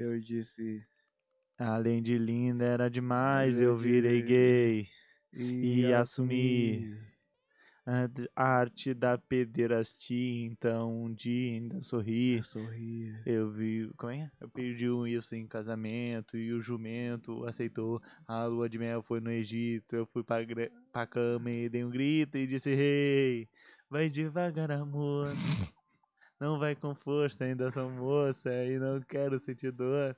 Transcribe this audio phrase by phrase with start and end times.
[0.00, 0.82] Eu disse.
[1.58, 3.60] Além de linda, era demais.
[3.60, 4.88] Eu Eu virei gay.
[5.32, 6.96] E assumi.
[8.36, 12.36] A arte da pederastia, então um dia ainda sorri.
[12.36, 13.14] Eu sorri.
[13.26, 13.90] Eu vi.
[13.96, 14.30] Como é?
[14.40, 18.00] Eu pedi um isso em casamento e o jumento aceitou.
[18.26, 19.96] A lua de mel foi no Egito.
[19.96, 20.38] Eu fui pra,
[20.92, 23.48] pra cama e dei um grito e disse: Rei,
[23.90, 25.26] vai devagar, amor.
[26.40, 30.16] Não vai com força, ainda sou moça e não quero sentir dor.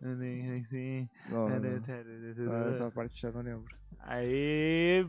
[0.00, 1.08] Nem assim.
[1.28, 2.52] Não, não, não.
[2.52, 3.66] Ah, essa parte já não lembro.
[3.98, 5.06] Aí.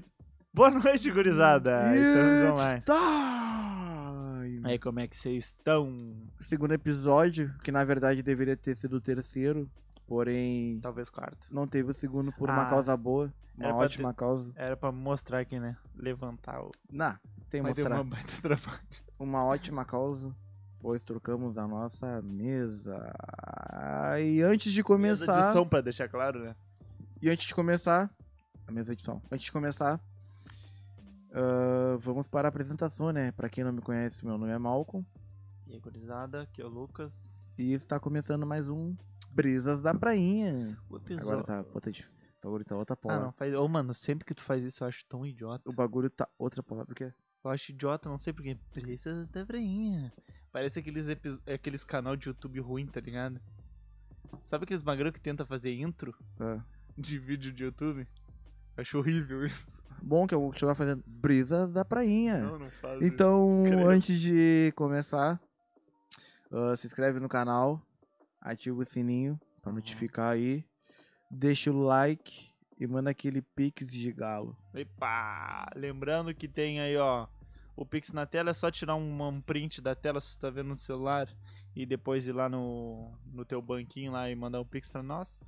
[0.53, 1.95] Boa noite, gurizada.
[1.95, 2.83] Estamos online.
[2.85, 4.61] Time!
[4.67, 5.95] Aí, como é que vocês estão?
[6.41, 9.69] Segundo episódio, que na verdade deveria ter sido o terceiro,
[10.07, 11.53] porém Talvez quarto.
[11.53, 14.51] não teve o segundo por uma Ah, causa boa, uma ótima causa.
[14.55, 15.77] Era pra mostrar aqui, né?
[15.95, 16.71] Levantar o.
[16.91, 17.15] Não,
[17.49, 18.01] tem Mas mostrar.
[18.01, 18.17] uma
[19.19, 20.35] uma ótima causa,
[20.79, 23.11] pois trocamos a nossa mesa.
[24.21, 26.55] E antes de Mesa começar, de som, pra deixar claro, né?
[27.21, 28.09] e antes de começar,
[28.67, 29.21] a mesa de som.
[29.31, 29.99] Antes de começar,
[31.33, 33.31] ah, vamos para a apresentação, né?
[33.31, 35.05] Pra quem não me conhece, meu nome é Malcolm
[35.67, 37.13] E aí, gurizada, aqui é o Lucas.
[37.57, 38.95] e está começando mais um
[39.31, 40.77] Brisas da Prainha.
[40.89, 41.29] O episódio.
[41.29, 42.09] Agora tá, dif-
[42.43, 43.25] agora tá outra Ah, palavra.
[43.25, 43.53] não, faz.
[43.53, 45.69] Ô, mano, sempre que tu faz isso eu acho tão idiota.
[45.69, 47.13] O bagulho tá outra palavra que é.
[47.43, 48.57] Eu acho idiota, não sei porquê.
[48.73, 50.11] Precisa da brainha.
[50.51, 51.07] Parece aqueles,
[51.47, 53.39] aqueles canal de YouTube ruim, tá ligado?
[54.45, 56.61] Sabe aqueles magrão que tenta fazer intro Ah.
[56.97, 58.07] de vídeo de YouTube?
[58.77, 59.67] Acho horrível isso.
[60.01, 62.37] Bom que eu vou continuar fazendo Brisas da Prainha.
[62.39, 63.87] Não, não faz Então, Credo.
[63.89, 65.39] antes de começar,
[66.51, 67.81] ah, se inscreve no canal,
[68.41, 70.65] ativa o sininho pra notificar aí,
[71.29, 74.55] deixa o like e manda aquele pix de galo.
[74.73, 75.69] Epa!
[75.75, 77.27] Lembrando que tem aí, ó.
[77.79, 80.49] O Pix na tela é só tirar um, um print da tela se tu tá
[80.49, 81.33] vendo no celular
[81.73, 85.39] e depois ir lá no, no teu banquinho lá e mandar um Pix pra nós.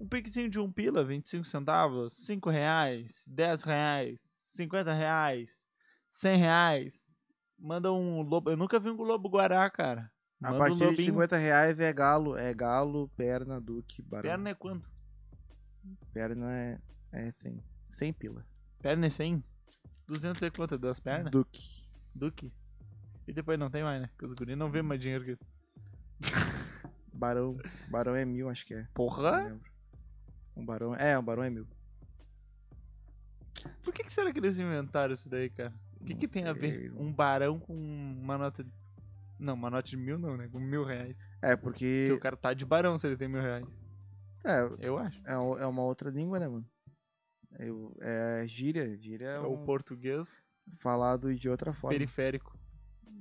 [0.00, 4.20] Um Pixinho de um pila, 25 centavos, 5 reais, 10 reais,
[4.56, 5.64] 50 reais,
[6.08, 7.24] 100 reais.
[7.56, 8.50] Manda um lobo.
[8.50, 10.10] Eu nunca vi um lobo guará, cara.
[10.42, 11.04] A Manda um partir de lobinho.
[11.04, 14.22] 50 reais é galo, é galo, perna, duque, barão.
[14.22, 14.90] Perna, Perna é quanto?
[16.50, 18.44] é, é 100, 100 pila.
[18.82, 19.44] Perna é 100?
[20.06, 20.78] 200 é quanto?
[20.78, 21.30] Duas pernas?
[21.30, 21.82] Duque.
[22.14, 22.52] Duque.
[23.26, 24.08] E depois não tem mais, né?
[24.08, 25.44] Porque os guris não vê mais dinheiro que isso.
[27.12, 27.56] Barão,
[27.90, 28.88] barão é mil, acho que é.
[28.94, 29.54] Porra!
[30.56, 31.66] Um barão, é, um barão é mil.
[33.82, 35.72] Por que, que será que eles inventaram isso daí, cara?
[36.00, 38.64] O que, Não que tem a ver um barão com uma nota.
[38.64, 38.72] de-
[39.38, 40.48] Não, uma nota de mil não, né?
[40.48, 41.14] Com mil reais.
[41.42, 43.66] É, Porque porque o cara tá de barão se ele tem mil reais.
[44.44, 45.20] é, Eu acho.
[45.26, 46.64] é, é uma outra língua, né, mano?
[47.58, 51.94] Eu, é gíria, gíria é, É um o português falado de outra forma.
[51.96, 52.58] periférico.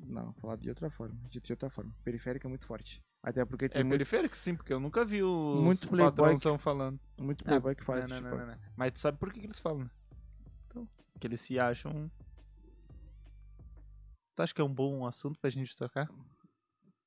[0.06, 1.16] Não, falado de outra forma.
[1.30, 1.94] Dito de outra forma.
[2.04, 3.04] Periférico é muito forte.
[3.22, 6.58] Até porque tem É muito, periférico, sim, porque eu nunca vi os Muito playboy patrãozão
[6.58, 7.00] falando.
[7.20, 8.30] muito playboy que faz não, tipo.
[8.30, 8.58] não, não, não.
[8.78, 9.92] Mas tu sabe por que, que eles falam, né?
[10.68, 10.88] Então.
[11.20, 12.10] Que eles se acham.
[14.36, 16.10] Tu acha que é um bom assunto pra gente tocar?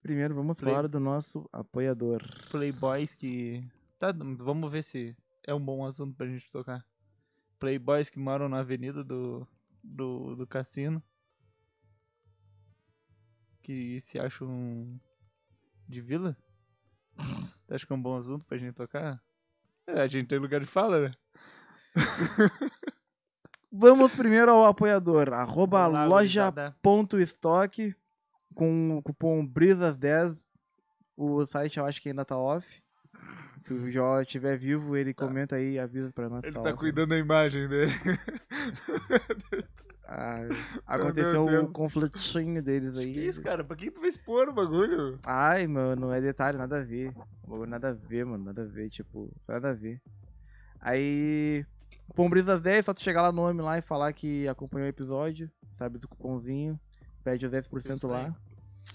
[0.03, 2.21] Primeiro, vamos Play- falar do nosso apoiador.
[2.51, 3.67] Playboys que.
[3.99, 5.17] Tá, vamos ver se
[5.47, 6.85] é um bom assunto pra gente tocar.
[7.63, 9.47] Playboys que moram na avenida do,
[9.85, 11.01] do, do cassino.
[13.63, 15.01] Que se acham
[15.89, 16.37] de vila.
[17.69, 19.23] Tu acha que é um bom assunto pra gente tocar?
[19.87, 21.15] É, a gente tem lugar de fala, né?
[23.71, 25.33] Vamos primeiro ao apoiador.
[25.33, 26.77] Arroba Vamos lá, loja gurizada.
[26.83, 27.95] ponto estoque
[28.57, 30.45] com o cupom BRISAS10.
[31.17, 32.67] O site eu acho que ainda tá off.
[33.61, 36.43] Se o Jó estiver vivo, ele comenta aí e avisa pra nós.
[36.43, 36.49] Tá.
[36.49, 37.93] Ele tá tá cuidando da imagem dele.
[40.15, 40.47] Ah,
[40.87, 41.71] aconteceu Deus.
[41.73, 43.15] conflitinho deles aí.
[43.15, 43.65] que isso, cara?
[43.65, 45.19] Pra que tu vai expor o bagulho?
[45.25, 47.15] Ai, mano, é detalhe, nada a ver.
[47.47, 50.03] Bagulho Nada a ver, mano, nada a ver, tipo, nada a ver.
[50.81, 51.65] Aí,
[52.09, 54.91] cupom Brisas 10, só tu chegar lá no nome lá e falar que acompanhou o
[54.91, 56.79] episódio, sabe do cupomzinho,
[57.25, 58.37] pede os 10% Isso lá.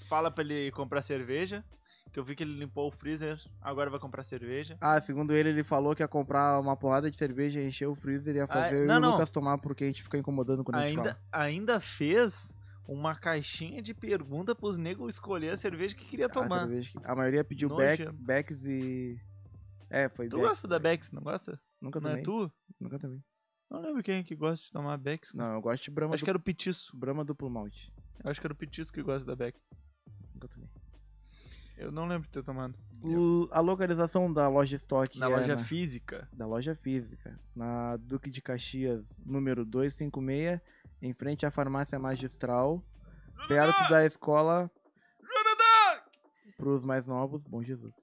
[0.08, 1.64] Fala pra ele comprar cerveja.
[2.18, 4.76] Que eu vi que ele limpou o freezer, agora vai comprar cerveja.
[4.82, 8.34] Ah, segundo ele, ele falou que ia comprar uma porrada de cerveja, encher o freezer
[8.34, 9.12] e ia fazer eu não, o não.
[9.12, 11.46] Lucas tomar porque a gente fica incomodando quando a gente Ainda, fala.
[11.46, 12.52] ainda fez
[12.88, 16.62] uma caixinha de pergunta pros negros escolher a cerveja que queria A, tomar.
[16.62, 18.24] cerveja que- a maioria pediu Beck, Nojento.
[18.24, 19.22] Becks e...
[19.88, 20.48] É, foi Tu Beck.
[20.48, 21.62] gosta da Bex, não gosta?
[21.80, 22.52] Nunca Não tomei, é tu?
[22.80, 23.22] nunca tomei.
[23.70, 25.36] Não lembro quem é que gosta de tomar Bex.
[25.36, 26.26] Não, eu gosto de Brahma, Acho du...
[26.26, 26.98] que era o Petiço.
[26.98, 27.94] Brahma duplo malte.
[28.24, 29.60] Eu acho que era o Petiço que gosta da Bex.
[31.78, 32.74] Eu não lembro de ter tomado.
[33.52, 36.28] A localização da loja estoque Na é loja na- física.
[36.34, 40.60] da loja física, na Duque de Caxias, número 256,
[41.02, 42.84] em frente à farmácia magistral,
[43.48, 44.70] perto da escola
[45.22, 46.04] Jonathan!
[46.58, 47.94] pros mais novos, bom Jesus.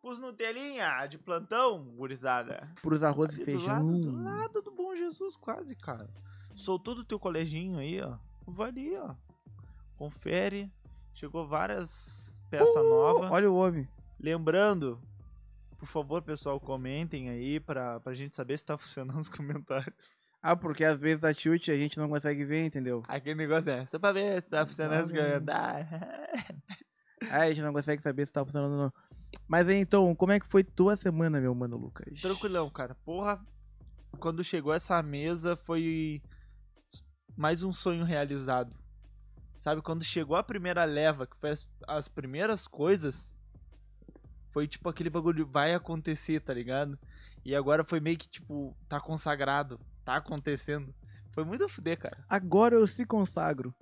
[0.00, 2.70] Os Nutelinha de plantão, gurizada.
[2.82, 3.74] Pros arroz Ali e do feijão.
[3.74, 6.08] lado, do lado do Bom Jesus, quase, cara.
[6.54, 8.16] Soltou do teu coleginho aí, ó.
[8.46, 9.14] Vai ali, ó.
[9.96, 10.70] Confere.
[11.14, 13.30] Chegou várias peças novas.
[13.30, 13.88] Olha o homem.
[14.20, 15.00] Lembrando,
[15.78, 20.24] por favor, pessoal, comentem aí pra, pra gente saber se tá funcionando os comentários.
[20.42, 23.02] Ah, porque às vezes da tilt a gente não consegue ver, entendeu?
[23.08, 25.90] Aquele negócio é só pra ver se tá funcionando os Tá comentários.
[27.30, 28.92] Aí a gente não consegue saber se tá funcionando ou não.
[29.48, 32.20] Mas aí, então, como é que foi tua semana, meu mano Lucas?
[32.20, 32.94] Tranquilão, cara.
[33.06, 33.40] Porra,
[34.18, 36.22] quando chegou essa mesa foi
[37.36, 38.76] mais um sonho realizado.
[39.64, 43.34] Sabe, quando chegou a primeira leva, que foi as, as primeiras coisas,
[44.50, 46.98] foi tipo aquele bagulho, vai acontecer, tá ligado?
[47.42, 50.94] E agora foi meio que tipo, tá consagrado, tá acontecendo.
[51.32, 52.22] Foi muito a fuder, cara.
[52.28, 53.74] Agora eu se consagro.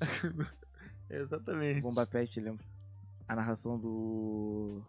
[1.08, 1.80] Exatamente.
[1.80, 2.66] Bomba Pet, lembra?
[3.28, 4.84] A narração do.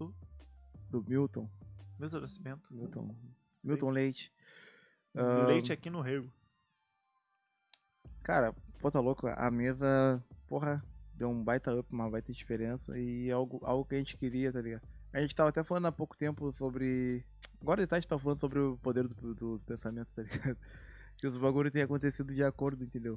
[0.00, 0.12] Uh.
[0.90, 1.48] Do Milton.
[2.00, 2.74] Meu nascimento.
[2.74, 3.14] Milton.
[3.62, 4.32] Milton Leite.
[5.14, 6.28] O Ah, leite aqui no rego.
[8.24, 9.28] Cara, pô, tá louco.
[9.28, 10.82] A mesa, porra,
[11.14, 12.98] deu um baita up, uma baita diferença.
[12.98, 14.82] E algo, algo que a gente queria, tá ligado?
[15.12, 17.24] A gente tava até falando há pouco tempo sobre.
[17.60, 20.58] Agora a gente tava falando sobre o poder do, do, do pensamento, tá ligado?
[21.16, 23.16] Que os bagulho tem acontecido de acordo, entendeu?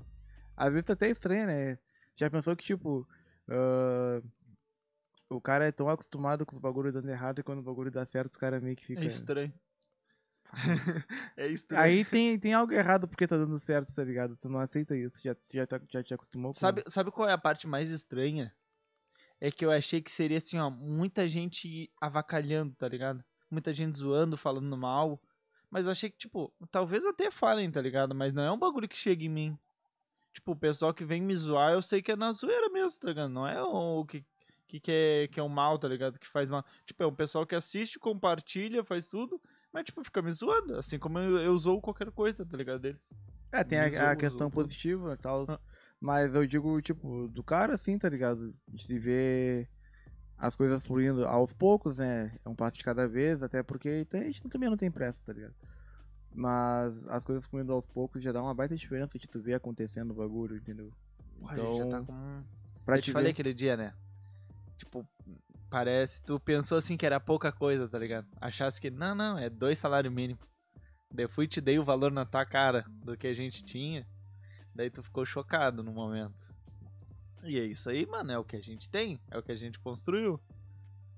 [0.56, 1.80] Às vezes tá até estranho, né?
[2.16, 3.08] Já pensou que, tipo.
[3.50, 4.22] ah,
[5.28, 8.06] o cara é tão acostumado com os bagulhos dando errado e quando o bagulho dá
[8.06, 9.02] certo, os caras meio que fica.
[9.02, 9.52] É estranho.
[11.38, 11.84] é estranho.
[11.84, 14.36] Aí tem, tem algo errado porque tá dando certo, tá ligado?
[14.38, 17.34] Tu não aceita isso, já, já, tá- já te acostumou com Sabe, sabe qual é
[17.34, 18.54] a parte mais estranha?
[19.40, 23.24] É que eu achei que seria assim, ó, muita gente avacalhando, tá ligado?
[23.52, 25.22] Muita gente zoando, falando mal.
[25.70, 28.16] Mas eu achei que, tipo, talvez até falem, tá ligado?
[28.16, 29.60] Mas não é um bagulho que chega em mim.
[30.34, 33.08] Tipo, o pessoal que vem me zoar, eu sei que é na zoeira mesmo, tá
[33.10, 33.30] ligado?
[33.30, 34.26] Não é o que,
[34.68, 36.20] que, que, é, que é o mal, tá ligado?
[36.20, 36.64] Que faz mal.
[36.86, 39.42] Tipo, é um pessoal que assiste, compartilha, faz tudo.
[39.76, 40.78] Mas, tipo, fica me zoando.
[40.78, 42.80] Assim como eu, eu zoo qualquer coisa, tá ligado?
[42.80, 43.12] Deles.
[43.52, 44.62] É, tem a, a questão tudo.
[44.62, 45.44] positiva e tal.
[45.50, 45.60] Ah.
[46.00, 48.56] Mas eu digo, tipo, do cara assim, tá ligado?
[48.70, 49.68] De se ver
[50.38, 52.38] as coisas fluindo aos poucos, né?
[52.46, 55.34] É um passo de cada vez, até porque a gente também não tem pressa, tá
[55.34, 55.54] ligado?
[56.34, 60.12] Mas as coisas fluindo aos poucos já dá uma baita diferença de tu ver acontecendo
[60.12, 60.90] o bagulho, entendeu?
[61.50, 62.44] A gente já tá Então, com.
[62.86, 63.32] Pra eu te te falei ver.
[63.34, 63.94] aquele dia, né?
[64.78, 65.06] Tipo,
[65.76, 66.22] parece.
[66.22, 68.26] Tu pensou assim que era pouca coisa, tá ligado?
[68.40, 70.42] Achasse que, não, não, é dois salários mínimos.
[71.12, 73.66] Daí eu fui e te dei o valor na tua cara do que a gente
[73.66, 74.08] tinha.
[74.74, 76.34] Daí tu ficou chocado no momento.
[77.44, 78.32] E é isso aí, mano.
[78.32, 79.20] É o que a gente tem.
[79.30, 80.40] É o que a gente construiu.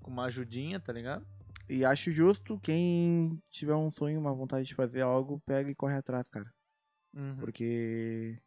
[0.01, 1.23] Com uma ajudinha, tá ligado?
[1.69, 5.97] E acho justo quem tiver um sonho, uma vontade de fazer algo, pega e corre
[5.97, 6.51] atrás, cara.
[7.13, 7.35] Uhum.
[7.37, 8.39] Porque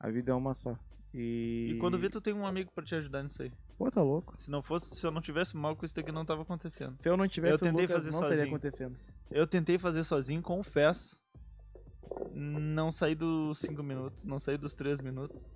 [0.00, 0.76] a vida é uma só.
[1.14, 3.52] E, E quando vê, tu tem um amigo pra te ajudar nisso aí.
[3.78, 4.34] Pô, tá louco.
[4.36, 6.96] Se não fosse, se eu não tivesse mal com isso daqui, não tava acontecendo.
[7.00, 8.48] Se eu não tivesse Eu o tentei Lucas, fazer não teria sozinho.
[8.56, 8.96] acontecendo.
[9.30, 11.20] Eu tentei fazer sozinho, confesso.
[12.32, 15.54] Não saí dos 5 minutos, não saí dos 3 minutos.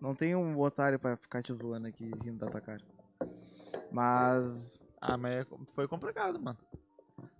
[0.00, 2.82] Não tem um otário pra ficar te zoando aqui rindo da tua cara.
[3.92, 4.80] Mas.
[5.00, 5.44] Ah, mas é-
[5.74, 6.58] foi complicado, mano.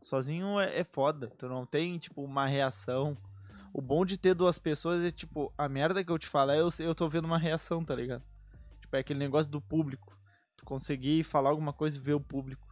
[0.00, 1.28] Sozinho é, é foda.
[1.36, 3.16] Tu não tem, tipo, uma reação.
[3.72, 6.68] O bom de ter duas pessoas é, tipo, a merda que eu te falar, eu,
[6.80, 8.22] eu tô vendo uma reação, tá ligado?
[8.88, 10.16] Tipo, é aquele negócio do público.
[10.56, 12.66] Tu conseguir falar alguma coisa e ver o público.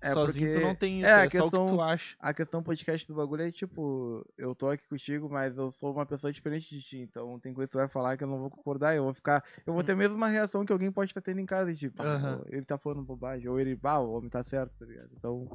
[0.00, 1.80] É Sozinho porque tu não tem isso, é, é, a só o que questão- tu
[1.82, 2.16] acha.
[2.20, 6.06] a questão podcast do bagulho é tipo, eu tô aqui contigo, mas eu sou uma
[6.06, 8.48] pessoa diferente de ti, então tem coisa que tu vai falar que eu não vou
[8.48, 11.40] concordar, eu vou ficar, eu vou ter a mesma reação que alguém pode estar tendo
[11.40, 12.14] em casa, tipo, ah, Hum.
[12.14, 12.44] Aham.
[12.46, 15.10] ele tá falando bobagem, ou ele, bah, o homem tá certo, tá ligado?
[15.16, 15.48] Então,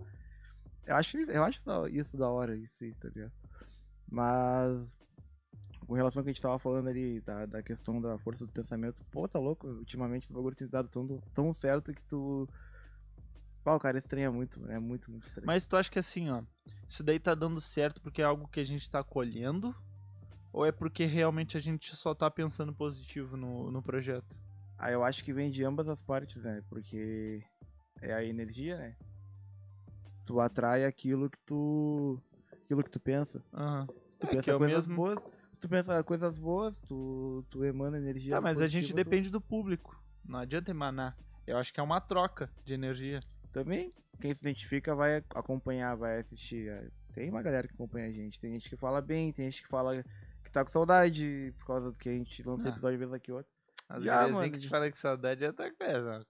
[0.85, 3.31] eu acho, eu acho isso da hora, isso, tá ligado?
[4.11, 4.97] Mas,
[5.85, 8.51] com relação ao que a gente tava falando ali, da, da questão da força do
[8.51, 12.47] pensamento, pô, tá louco, ultimamente esse bagulho tem dado tão, tão certo que tu...
[13.65, 15.47] O cara estranha muito, é muito, muito estranho.
[15.47, 16.43] Mas tu acha que assim, ó,
[16.87, 19.73] isso daí tá dando certo porque é algo que a gente tá colhendo?
[20.51, 24.35] Ou é porque realmente a gente só tá pensando positivo no, no projeto?
[24.77, 26.61] Ah, eu acho que vem de ambas as partes, né?
[26.67, 27.41] Porque
[28.01, 28.95] é a energia, né?
[30.25, 32.19] Tu atrai aquilo que tu.
[32.51, 33.41] aquilo que tu pensa.
[33.53, 33.87] Aham.
[34.11, 35.19] Se tu É, pensa é o coisas mesmo- boas,
[35.63, 38.35] tu pensa coisas boas, tu, tu emana energia.
[38.35, 39.97] Tá, mas a gente depende do público.
[40.25, 41.17] Não adianta emanar.
[41.47, 43.19] Eu acho que é uma troca de energia.
[43.53, 43.89] Também,
[44.19, 46.67] quem se identifica vai acompanhar, vai assistir.
[46.67, 48.39] É, Tem uma galera que acompanha a gente.
[48.41, 50.03] Tem gente que fala bem, tem gente que fala
[50.43, 52.71] que tá com saudade por causa do que a gente lança Ah.
[52.71, 53.51] episódio vez aqui outro.
[53.87, 56.25] Às Já, vezes mano, que te fala que saudade é outra coisa.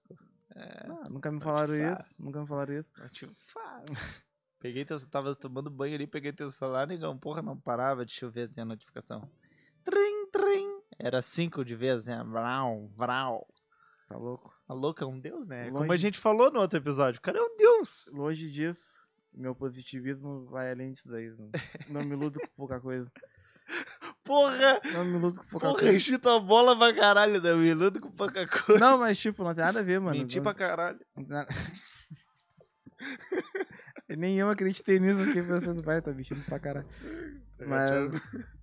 [0.55, 2.15] É, Ah, nunca me te falaram isso.
[2.19, 2.91] Nunca me falaram isso.
[3.11, 3.85] te falo.
[4.63, 8.43] Peguei teu, tava tomando banho ali, peguei teu celular, negão, porra, não parava de chover
[8.43, 9.29] assim a notificação.
[9.83, 10.79] Trim, trim.
[10.97, 13.45] Era cinco de vez, assim, vrau, vrau.
[14.07, 14.55] Tá louco?
[14.65, 15.65] A louca é um deus, né?
[15.65, 18.09] Longe- Como a gente falou no outro episódio, o cara é um deus.
[18.13, 18.93] Longe disso,
[19.33, 21.27] meu positivismo vai além disso daí.
[21.89, 23.11] Não, não me iludo com pouca coisa.
[24.23, 24.79] Porra!
[24.93, 25.93] Não me iludo com pouca Porra, coisa.
[25.97, 27.53] enchi tua bola pra caralho, né?
[27.53, 28.79] Me iludo com pouca coisa.
[28.79, 30.17] Não, mas tipo, não tem nada a ver, mano.
[30.17, 31.05] Menti Não- pra caralho.
[34.15, 36.87] Nem eu acreditei nisso aqui pensando, vai, tá mentindo pra caralho.
[37.67, 38.11] Mas.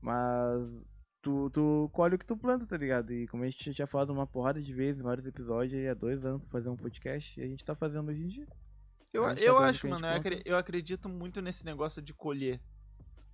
[0.00, 0.86] Mas.
[1.20, 3.12] Tu, tu colhe o que tu planta, tá ligado?
[3.12, 5.94] E como a gente tinha falado uma porrada de vezes em vários episódios, aí há
[5.94, 8.46] dois anos pra fazer um podcast, e a gente tá fazendo hoje em dia.
[9.12, 10.06] Eu, tá eu acho, mano,
[10.44, 12.60] eu acredito muito nesse negócio de colher.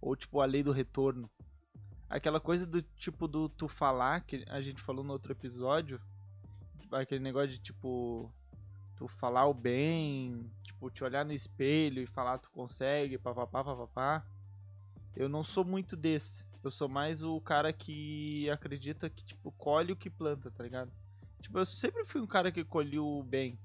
[0.01, 1.31] Ou, tipo, a lei do retorno.
[2.09, 6.01] Aquela coisa do tipo do tu falar, que a gente falou no outro episódio.
[6.93, 8.33] Aquele negócio de, tipo,
[9.05, 14.25] tu falar o bem, tipo, te olhar no espelho e falar tu consegue, papapá, papapá.
[15.15, 16.47] Eu não sou muito desse.
[16.63, 20.91] Eu sou mais o cara que acredita que, tipo, colhe o que planta, tá ligado?
[21.41, 23.59] Tipo, eu sempre fui um cara que colheu o bem.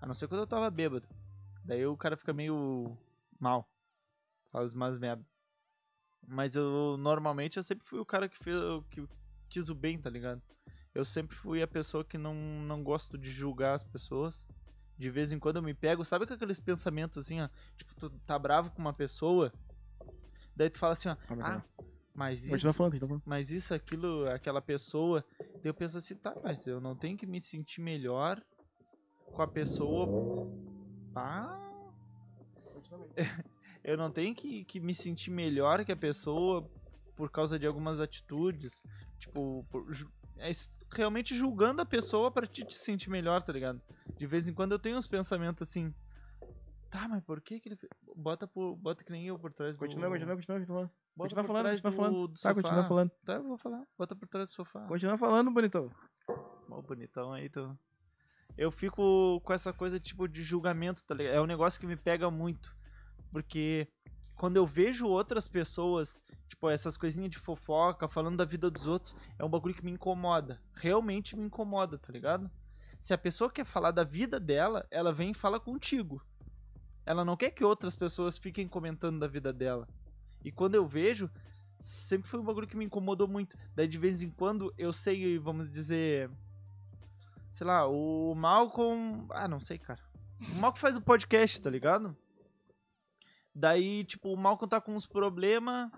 [0.00, 1.08] A não ser quando eu tava bêbado.
[1.64, 2.96] Daí o cara fica meio
[3.40, 3.66] mal.
[4.50, 5.24] Faz umas merda.
[6.28, 8.56] Mas eu normalmente eu sempre fui o cara que fez
[8.90, 9.08] que
[9.48, 10.42] quis o bem, tá ligado?
[10.94, 14.46] Eu sempre fui a pessoa que não, não gosto de julgar as pessoas.
[15.02, 18.08] De vez em quando eu me pego, sabe com aqueles pensamentos assim, ó, tipo, tu
[18.24, 19.52] tá bravo com uma pessoa,
[20.54, 21.60] daí tu fala assim, ó, ah,
[22.14, 25.24] mas Continua isso, falando, mas isso, aquilo, aquela pessoa.
[25.40, 28.40] Daí eu penso assim, tá, mas eu não tenho que me sentir melhor
[29.24, 30.48] com a pessoa.
[31.16, 31.58] Ah,
[33.82, 36.70] eu não tenho que, que me sentir melhor que a pessoa
[37.16, 38.84] por causa de algumas atitudes.
[39.18, 39.84] Tipo, por
[40.48, 40.52] é
[40.94, 43.80] realmente julgando a pessoa pra te, te sentir melhor, tá ligado?
[44.16, 45.94] De vez em quando eu tenho uns pensamentos assim.
[46.90, 47.78] Tá, mas por que que ele.
[48.14, 49.78] Bota, por, bota que nem eu por trás do.
[49.78, 50.90] Continua, continua, continua, continua.
[51.14, 52.26] Bota Continua falando, continua do- falando.
[52.28, 52.54] do Tá, sofá.
[52.54, 53.10] continua falando.
[53.24, 53.82] Tá, eu vou falar.
[53.98, 54.80] Bota por trás do sofá.
[54.86, 55.90] Continua falando, bonitão.
[56.28, 57.78] Ó, o bonitão aí, tu.
[58.56, 61.34] Eu fico com essa coisa tipo de julgamento, tá ligado?
[61.34, 62.76] É um negócio que me pega muito.
[63.32, 63.88] Porque
[64.36, 69.16] quando eu vejo outras pessoas, tipo, essas coisinhas de fofoca, falando da vida dos outros,
[69.38, 70.60] é um bagulho que me incomoda.
[70.74, 72.50] Realmente me incomoda, tá ligado?
[73.00, 76.22] Se a pessoa quer falar da vida dela, ela vem e fala contigo.
[77.04, 79.88] Ela não quer que outras pessoas fiquem comentando da vida dela.
[80.44, 81.28] E quando eu vejo,
[81.80, 83.56] sempre foi um bagulho que me incomodou muito.
[83.74, 86.30] Daí de vez em quando eu sei, vamos dizer.
[87.50, 89.26] Sei lá, o Malcolm.
[89.30, 90.00] Ah, não sei, cara.
[90.40, 92.16] O Malcolm faz o podcast, tá ligado?
[93.54, 95.90] Daí, tipo, o Malcolm tá com uns problemas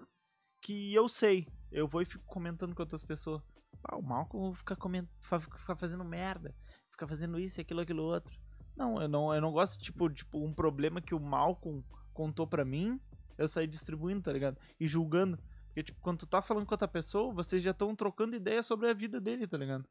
[0.63, 1.47] que eu sei.
[1.71, 3.43] Eu vou e fico comentando com outras pessoas.
[3.83, 5.07] Ah, o Malcolm fica, coment...
[5.21, 6.55] fica fazendo merda.
[6.91, 8.35] Fica fazendo isso aquilo, aquilo outro.
[8.77, 12.65] Não, eu não, eu não gosto, tipo, tipo, um problema que o Malcolm contou pra
[12.65, 13.01] mim,
[13.39, 14.59] eu sair distribuindo, tá ligado?
[14.79, 15.39] E julgando.
[15.67, 18.89] Porque, tipo, quando tu tá falando com outra pessoa, vocês já estão trocando ideia sobre
[18.89, 19.85] a vida dele, tá ligado?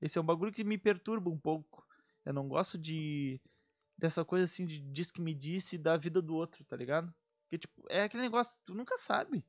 [0.00, 1.84] Esse é um bagulho que me perturba um pouco.
[2.24, 3.40] Eu não gosto de.
[3.96, 7.12] Dessa coisa assim de diz que me disse da vida do outro, tá ligado?
[7.42, 9.44] Porque, tipo, é aquele negócio, tu nunca sabe.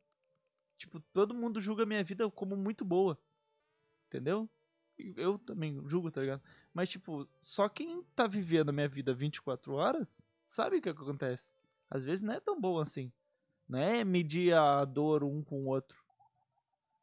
[0.77, 3.17] Tipo, todo mundo julga a minha vida como muito boa.
[4.07, 4.49] Entendeu?
[5.15, 6.41] Eu também julgo, tá ligado?
[6.73, 11.51] Mas, tipo, só quem tá vivendo a minha vida 24 horas sabe o que acontece.
[11.89, 13.11] Às vezes não é tão bom assim.
[13.67, 16.01] Não é medir a dor um com o outro.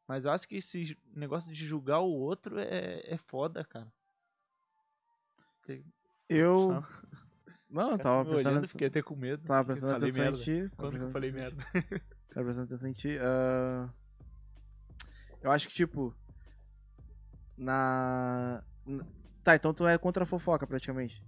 [0.07, 3.91] Mas eu acho que esse negócio de julgar o outro é, é foda, cara.
[6.29, 6.83] Eu.
[7.69, 9.43] Não, eu tava prestando, olhando, fiquei até com medo.
[9.45, 10.37] tava Falei prestando atenção merda.
[10.37, 10.71] em ti.
[10.77, 11.63] Quando que eu falei merda?
[12.33, 13.17] Tava prestando atenção em ti.
[13.19, 13.89] ah,
[15.41, 16.13] Eu acho que, tipo.
[17.57, 18.63] Na.
[18.85, 19.05] na-
[19.43, 21.23] Tá, então tu é contra a fofoca, praticamente.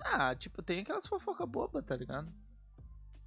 [0.00, 2.32] Ah, tipo, tem aquelas fofoca boba, tá ligado?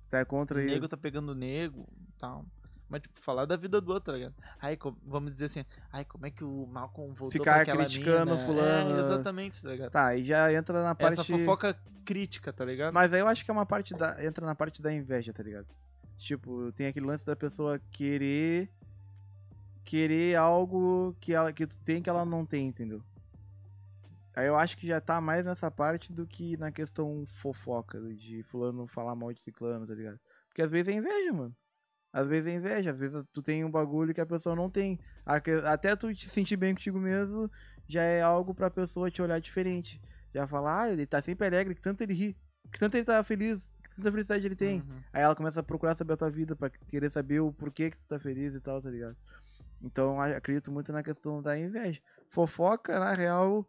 [0.09, 0.67] Tu é contra O aí.
[0.67, 2.45] nego tá pegando nego e tal.
[2.93, 4.35] Mas, tipo, falar da vida do outro, tá ligado?
[4.61, 8.35] Ai, co- vamos dizer assim, ai, como é que o Malcolm voltou Ficar aquela criticando
[8.35, 8.45] mina?
[8.45, 8.97] fulano.
[8.97, 9.91] É, exatamente, tá ligado?
[9.91, 11.13] Tá, aí já entra na parte.
[11.19, 12.93] Essa fofoca crítica, tá ligado?
[12.93, 14.23] Mas aí eu acho que é uma parte da.
[14.23, 15.65] Entra na parte da inveja, tá ligado?
[16.17, 18.69] Tipo, tem aquele lance da pessoa querer.
[19.83, 23.03] Querer algo que ela que tu tem que ela não tem, entendeu?
[24.35, 28.43] Aí eu acho que já tá mais nessa parte do que na questão fofoca, de
[28.43, 30.19] fulano falar mal de ciclano, tá ligado?
[30.47, 31.55] Porque às vezes é inveja, mano.
[32.13, 34.99] Às vezes é inveja, às vezes tu tem um bagulho que a pessoa não tem.
[35.65, 37.49] Até tu te sentir bem contigo mesmo
[37.87, 39.99] já é algo pra pessoa te olhar diferente.
[40.33, 42.37] Já falar, ah, ele tá sempre alegre, que tanto ele ri,
[42.71, 44.79] que tanto ele tá feliz, que tanta felicidade ele tem.
[44.79, 45.01] Uhum.
[45.11, 47.97] Aí ela começa a procurar saber a tua vida pra querer saber o porquê que
[47.97, 49.15] tu tá feliz e tal, tá ligado?
[49.81, 52.01] Então acredito muito na questão da inveja.
[52.29, 53.67] Fofoca, na real,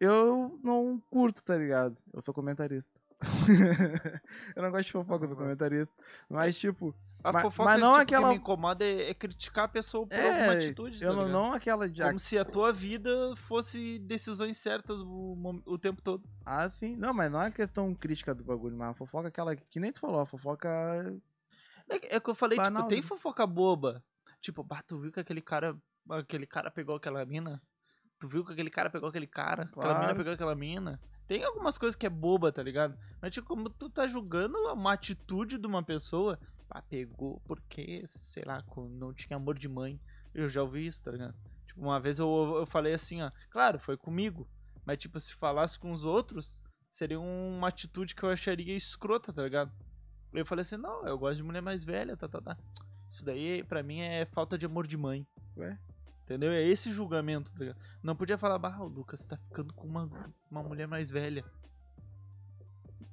[0.00, 1.96] eu não curto, tá ligado?
[2.12, 2.90] Eu sou comentarista.
[4.56, 5.92] eu não gosto de fofoca, eu sou comentarista.
[6.28, 9.64] Mas, tipo, A Mas- fofoca mas não tipo, aquela- que me incomoda é, é criticar
[9.64, 12.02] a pessoa por é, alguma atitude, eu tá não, aquela de.
[12.02, 16.22] Como se a tua vida fosse decisões certas o, o tempo todo.
[16.46, 16.96] Ah, sim.
[16.96, 19.78] Não, mas não é questão crítica do bagulho, mas a fofoca é aquela que, que
[19.80, 20.68] nem tu falou, a fofoca.
[21.88, 23.06] É, é que eu falei, Banal, tipo, tem né?
[23.06, 24.02] fofoca boba.
[24.40, 25.76] Tipo, bah, tu viu que aquele cara.
[26.08, 27.60] Aquele cara pegou aquela mina?
[28.18, 29.64] Tu viu que aquele cara pegou aquele cara?
[29.64, 30.16] Aquela mina Claro.
[30.16, 31.00] pegou aquela mina?
[31.26, 32.98] Tem algumas coisas que é boba, tá ligado?
[33.20, 36.38] Mas, tipo, como tu tá julgando uma atitude de uma pessoa,
[36.70, 40.00] ah, pegou porque, sei lá, não tinha amor de mãe.
[40.32, 41.34] Eu já ouvi isso, tá ligado?
[41.66, 44.48] Tipo, uma vez eu, eu falei assim, ó, claro, foi comigo.
[44.86, 49.42] Mas, tipo, se falasse com os outros, seria uma atitude que eu acharia escrota, tá
[49.42, 49.72] ligado?
[50.32, 52.56] Eu falei assim, não, eu gosto de mulher mais velha, tá, tá, tá.
[53.08, 55.26] Isso daí, pra mim, é falta de amor de mãe.
[55.56, 55.76] Ué?
[56.22, 56.52] Entendeu?
[56.52, 57.78] É esse julgamento, tá ligado?
[58.00, 60.08] Não podia falar, bah, o Lucas tá ficando com uma,
[60.48, 61.44] uma mulher mais velha.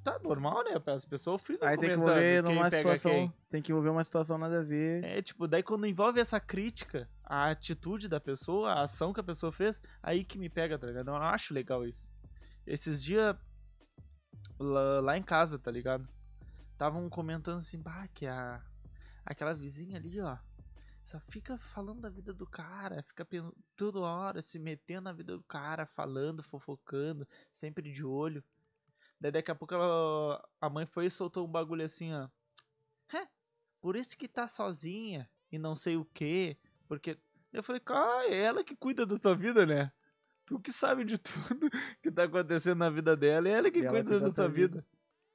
[0.08, 0.82] Tá normal, né?
[0.86, 3.12] As pessoas ficam Aí tem que envolver numa situação.
[3.12, 3.34] quem.
[3.50, 5.04] Tem que envolver uma situação nada a ver.
[5.04, 9.24] É, tipo, daí quando envolve essa crítica, a atitude da pessoa, a ação que a
[9.24, 11.10] pessoa fez, aí que me pega, tá ligado?
[11.10, 12.10] Eu não acho legal isso.
[12.66, 13.36] Esses dias,
[14.58, 16.08] lá, lá em casa, tá ligado?
[16.72, 18.62] Estavam comentando assim, bah, que a.
[19.26, 20.38] Aquela vizinha ali, ó.
[21.04, 23.28] Só fica falando da vida do cara, fica
[23.76, 28.42] toda hora se metendo na vida do cara, falando, fofocando, sempre de olho.
[29.20, 32.30] Daí daqui a pouco ela, a mãe foi e soltou um bagulho assim, ó.
[33.14, 33.28] "Hé,
[33.82, 36.58] por isso que tá sozinha e não sei o que,
[36.88, 37.18] porque
[37.54, 39.92] eu falei, cara, é ela que cuida da tua vida, né?
[40.46, 41.18] Tu que sabe de
[41.60, 41.70] tudo
[42.02, 44.34] que tá acontecendo na vida dela, é ela que E ela cuida cuida da da
[44.34, 44.86] tua tua vida.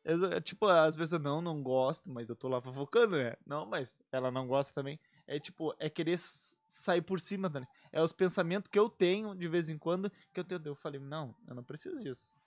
[0.05, 3.37] É, tipo, as pessoas, não, não gostam, mas eu tô lá fofocando, né?
[3.47, 4.99] Não, mas ela não gosta também.
[5.27, 7.67] É tipo, é querer sair por cima, né?
[7.93, 10.61] É os pensamentos que eu tenho de vez em quando que eu tenho.
[10.65, 12.41] Eu falei, não, eu não preciso disso.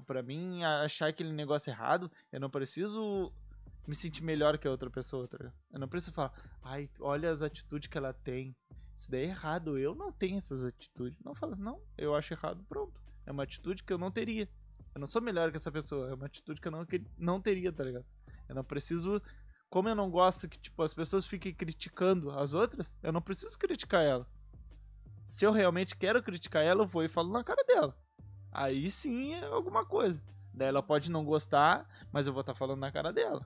[0.00, 3.32] Pra mim, achar aquele negócio errado, eu não preciso
[3.86, 5.52] me sentir melhor que a outra pessoa, tá?
[5.70, 6.32] Eu não preciso falar,
[6.62, 8.56] ai, olha as atitudes que ela tem.
[8.94, 11.18] Isso daí é errado, eu não tenho essas atitudes.
[11.22, 13.00] Não fala, não, eu acho errado, pronto.
[13.26, 14.48] É uma atitude que eu não teria.
[14.94, 17.40] Eu não sou melhor que essa pessoa, é uma atitude que eu não, que- não
[17.40, 18.06] teria, tá ligado?
[18.48, 19.20] Eu não preciso.
[19.68, 23.58] Como eu não gosto que, tipo, as pessoas fiquem criticando as outras, eu não preciso
[23.58, 24.26] criticar ela.
[25.26, 27.96] Se eu realmente quero criticar ela, eu vou e falo na cara dela.
[28.54, 30.22] Aí sim é alguma coisa.
[30.52, 33.44] Daí ela pode não gostar, mas eu vou estar falando na cara dela.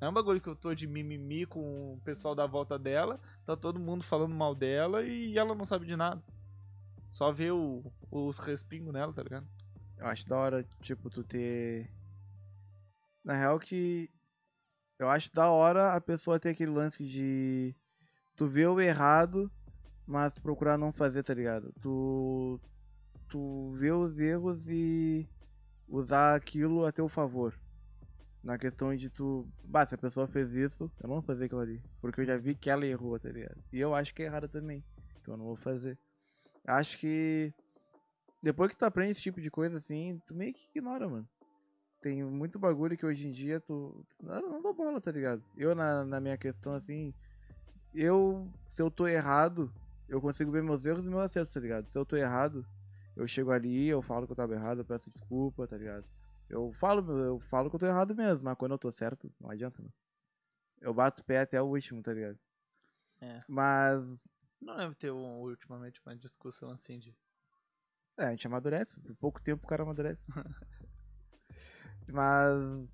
[0.00, 3.18] Não é um bagulho que eu tô de mimimi com o pessoal da volta dela,
[3.44, 6.22] tá todo mundo falando mal dela e ela não sabe de nada.
[7.10, 9.46] Só vê o- os respingos nela, tá ligado?
[9.98, 11.90] Eu acho da hora, tipo, tu ter.
[13.24, 14.10] Na real que.
[14.98, 17.74] Eu acho da hora a pessoa ter aquele lance de.
[18.36, 19.50] Tu ver o errado,
[20.06, 21.72] mas procurar não fazer, tá ligado?
[21.80, 22.60] Tu.
[23.28, 25.28] Tu vê os erros e.
[25.88, 27.54] Usar aquilo a teu favor.
[28.42, 29.46] Na questão de tu.
[29.64, 31.82] Bah, se a pessoa fez isso, eu não vou fazer aquilo ali.
[32.00, 33.62] Porque eu já vi que ela errou, tá ligado?
[33.72, 34.84] E eu acho que é errado também.
[35.20, 35.98] Então eu não vou fazer.
[36.66, 37.52] Acho que.
[38.42, 41.28] Depois que tu aprende esse tipo de coisa assim, tu meio que ignora, mano.
[42.02, 44.04] Tem muito bagulho que hoje em dia tu.
[44.22, 45.42] Não, não dou bola, tá ligado?
[45.56, 47.12] Eu, na, na minha questão, assim.
[47.94, 48.48] Eu.
[48.68, 49.72] Se eu tô errado,
[50.08, 51.90] eu consigo ver meus erros e meus acertos, tá ligado?
[51.90, 52.64] Se eu tô errado,
[53.16, 56.06] eu chego ali, eu falo que eu tava errado, eu peço desculpa, tá ligado?
[56.48, 59.50] Eu falo, eu falo que eu tô errado mesmo, mas quando eu tô certo, não
[59.50, 59.92] adianta, não.
[60.80, 62.38] Eu bato o pé até o último, tá ligado?
[63.20, 63.40] É.
[63.48, 64.04] Mas.
[64.60, 67.16] Não lembro ter um, ultimamente uma discussão assim de.
[68.18, 69.00] É, a gente amadurece.
[69.00, 70.24] Por pouco tempo o cara amadurece.
[72.08, 72.88] Mas,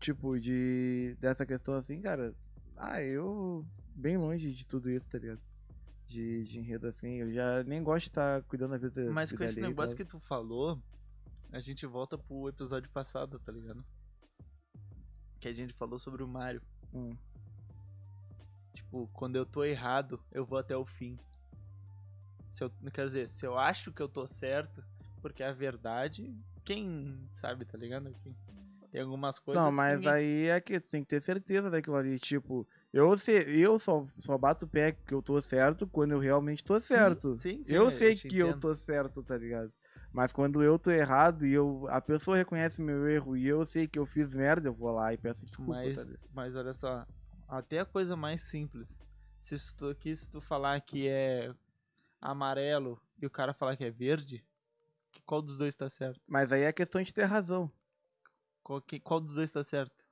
[0.00, 2.34] tipo, de dessa questão assim, cara,
[2.76, 5.40] ah, eu bem longe de tudo isso, tá ligado?
[6.08, 9.38] De, de enredo assim, eu já nem gosto de estar cuidando da vida Mas vida
[9.38, 10.80] com esse negócio que tu falou,
[11.52, 13.84] a gente volta pro episódio passado, tá ligado?
[15.40, 16.62] Que a gente falou sobre o Mario.
[16.94, 17.16] Hum.
[18.74, 21.18] Tipo, quando eu tô errado, eu vou até o fim.
[22.50, 24.84] Se eu, quer dizer, se eu acho que eu tô certo,
[25.20, 26.32] porque a verdade,
[26.64, 28.14] quem sabe, tá ligado?
[28.22, 28.36] Quem-
[28.92, 31.68] Tem algumas coisas Não, que mas ninguém- aí é que tu tem que ter certeza
[31.70, 32.66] daquilo ali, tipo,
[32.96, 36.64] eu sei, eu só, só bato o pé que eu tô certo quando eu realmente
[36.64, 37.36] tô Sim, certo.
[37.38, 38.60] sim, sim, eu eu sei te que eu entendo.
[38.60, 39.72] tô certo, tá ligado?
[40.12, 43.86] Mas quando eu tô errado e eu, a pessoa reconhece meu erro e eu sei
[43.86, 46.02] que eu fiz merda, eu vou lá e peço desculpa, tá?
[46.02, 47.06] Mas, mas olha só,
[47.48, 48.96] até a coisa mais simples.
[49.40, 51.54] Se tu, aqui, se tu falar que é
[52.20, 54.44] amarelo e o cara falar que é verde,
[55.26, 56.20] qual dos dois tá certo?
[56.26, 57.70] Mas aí é questão de ter razão.
[58.62, 60.05] Qual, que- qual dos dois tá certo?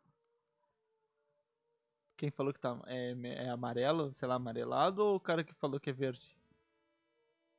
[2.17, 3.13] Quem falou que tá é,
[3.45, 6.37] é amarelo, sei lá, amarelado, ou o cara que falou que é verde?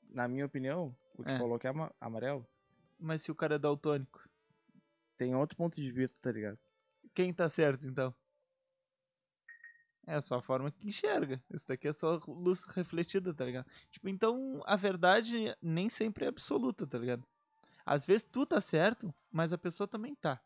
[0.10, 1.38] Na minha opinião, o que É.
[1.38, 2.48] falou que é ama- amarelo.
[2.98, 4.24] Mas se o cara é daltônico?
[5.18, 6.60] tem outro ponto de vista, tá ligado?
[7.14, 8.14] Quem tá certo, então?
[10.06, 11.42] É só a forma que enxerga.
[11.50, 13.66] Isso daqui é só luz refletida, tá ligado?
[13.90, 17.26] Tipo, então a verdade nem sempre é absoluta, tá ligado?
[17.86, 20.42] Às vezes tu tá certo, mas a pessoa também tá.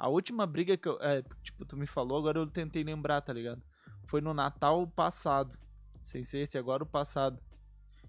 [0.00, 0.98] A última briga que eu.
[1.02, 3.62] É, tipo, tu me falou, agora eu tentei lembrar, tá ligado?
[4.06, 5.58] Foi no Natal passado.
[6.02, 7.38] Sem ser esse, agora o passado.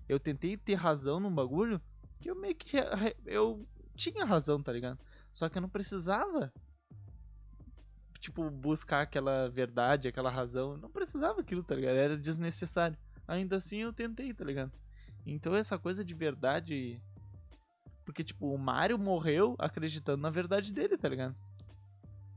[0.07, 1.81] Eu tentei ter razão num bagulho
[2.21, 2.77] que eu meio que.
[3.25, 4.99] Eu tinha razão, tá ligado?
[5.33, 6.53] Só que eu não precisava
[8.21, 10.77] tipo, buscar aquela verdade, aquela razão.
[10.77, 11.97] Não precisava aquilo, tá ligado?
[11.97, 12.97] Era desnecessário.
[13.27, 14.71] Ainda assim eu tentei, tá ligado?
[15.25, 17.01] Então essa coisa de verdade.
[18.05, 21.35] Porque, tipo, o Mario morreu acreditando na verdade dele, tá ligado?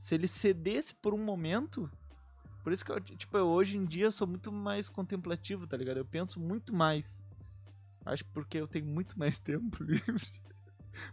[0.05, 1.91] Se ele cedesse por um momento.
[2.63, 5.97] Por isso que eu, tipo, eu, hoje em dia sou muito mais contemplativo, tá ligado?
[5.97, 7.19] Eu penso muito mais.
[8.05, 10.43] Acho porque eu tenho muito mais tempo livre.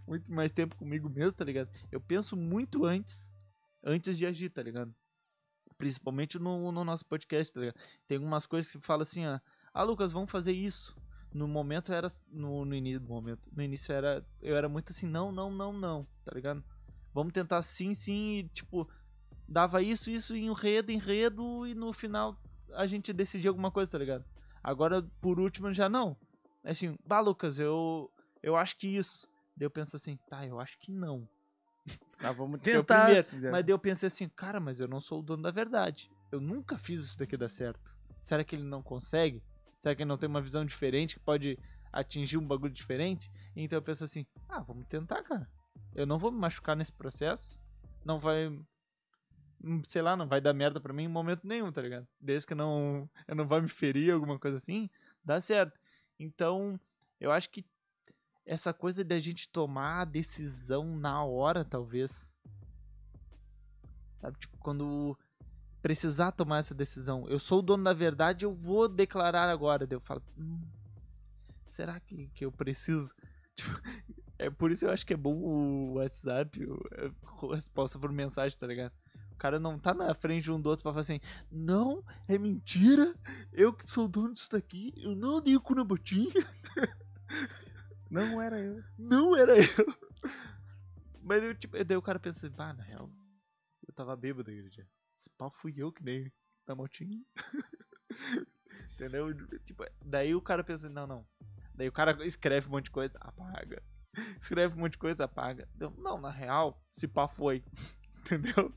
[0.05, 1.69] muito mais tempo comigo mesmo, tá ligado?
[1.89, 3.31] Eu penso muito antes
[3.81, 4.93] antes de agir, tá ligado?
[5.77, 7.79] Principalmente no, no nosso podcast, tá ligado?
[8.05, 9.39] Tem algumas coisas que fala assim, ó,
[9.73, 10.93] ah, Lucas, vamos fazer isso.
[11.33, 12.09] No momento era.
[12.27, 13.49] No, no início do momento.
[13.55, 14.21] No início era.
[14.41, 16.61] Eu era muito assim, não, não, não, não, tá ligado?
[17.13, 18.89] Vamos tentar sim, sim, e tipo,
[19.47, 22.37] dava isso, isso, enredo, enredo, e no final
[22.73, 24.25] a gente decidia alguma coisa, tá ligado?
[24.63, 26.15] Agora, por último, já não.
[26.63, 28.09] É assim, bah, Lucas, eu.
[28.41, 29.27] Eu acho que isso.
[29.55, 31.27] Daí eu penso assim, tá, eu acho que não.
[32.19, 33.05] Ah, vamos tentar.
[33.05, 36.09] Primeiro, mas daí eu pensei assim, cara, mas eu não sou o dono da verdade.
[36.31, 37.95] Eu nunca fiz isso daqui dar certo.
[38.23, 39.43] Será que ele não consegue?
[39.81, 41.57] Será que ele não tem uma visão diferente que pode
[41.91, 43.31] atingir um bagulho diferente?
[43.55, 45.49] Então eu penso assim, ah, vamos tentar, cara.
[45.93, 47.59] Eu não vou me machucar nesse processo.
[48.03, 48.47] Não vai.
[49.63, 52.07] Hum, sei lá, não vai dar merda pra mim em momento nenhum, tá ligado?
[52.19, 53.09] Desde que não.
[53.27, 54.89] Eu não vai me ferir, alguma coisa assim,
[55.23, 55.79] dá certo.
[56.19, 56.79] Então,
[57.19, 57.65] eu acho que
[58.45, 62.33] essa coisa da gente tomar a decisão na hora, talvez.
[64.19, 65.17] Sabe, tipo, quando
[65.81, 67.27] precisar tomar essa decisão.
[67.27, 69.87] Eu sou o dono da verdade, eu vou declarar agora.
[69.87, 70.61] Daí eu falo, hum,
[71.67, 73.13] será que, que eu preciso?
[73.53, 76.59] Tipo, é por isso eu acho que é bom o WhatsApp,
[77.51, 78.91] a resposta por mensagem, tá ligado?
[79.31, 81.19] O cara não tá na frente um do outro pra falar assim,
[81.51, 83.15] não, é mentira,
[83.53, 86.31] eu que sou o dono disso daqui, eu não dei o cu na botinha.
[88.11, 88.83] Não era eu.
[88.97, 89.95] Não era eu.
[91.21, 93.09] Mas eu, tipo, daí o cara pensa, ah, na real,
[93.87, 94.85] eu tava bêbado aquele dia.
[95.17, 96.29] Esse pau fui eu que nem
[96.67, 97.23] na motinha.
[98.95, 99.33] Entendeu?
[99.59, 101.25] Tipo, daí o cara pensa, não, não.
[101.73, 103.81] Daí o cara escreve um monte de coisa, apaga.
[104.39, 105.67] Escreve um monte de coisa, apaga.
[105.97, 107.63] Não, na real, se pá foi.
[108.25, 108.73] Entendeu?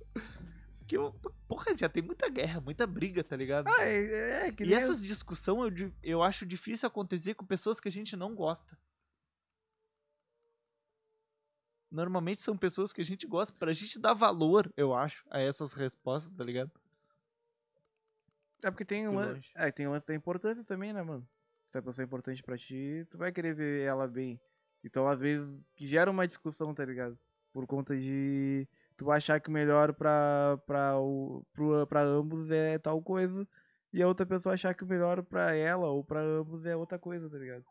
[0.86, 1.12] Que eu,
[1.48, 3.68] porra, já tem muita guerra, muita briga, tá ligado?
[3.68, 5.06] Ah, é, é, que e essas eu...
[5.06, 8.76] discussões eu, eu acho difícil acontecer com pessoas que a gente não gosta.
[11.94, 15.72] normalmente são pessoas que a gente gosta, pra gente dar valor, eu acho, a essas
[15.72, 16.70] respostas, tá ligado?
[18.62, 21.26] É porque tem um, lance, é, tem um lance da importância também, né, mano?
[21.68, 24.40] Se a pessoa é importante pra ti, tu vai querer ver ela bem.
[24.84, 27.18] Então, às vezes, gera uma discussão, tá ligado?
[27.52, 32.78] Por conta de tu achar que o melhor pra, pra, o, pro, pra ambos é
[32.78, 33.48] tal coisa,
[33.92, 36.98] e a outra pessoa achar que o melhor pra ela ou pra ambos é outra
[36.98, 37.64] coisa, tá ligado?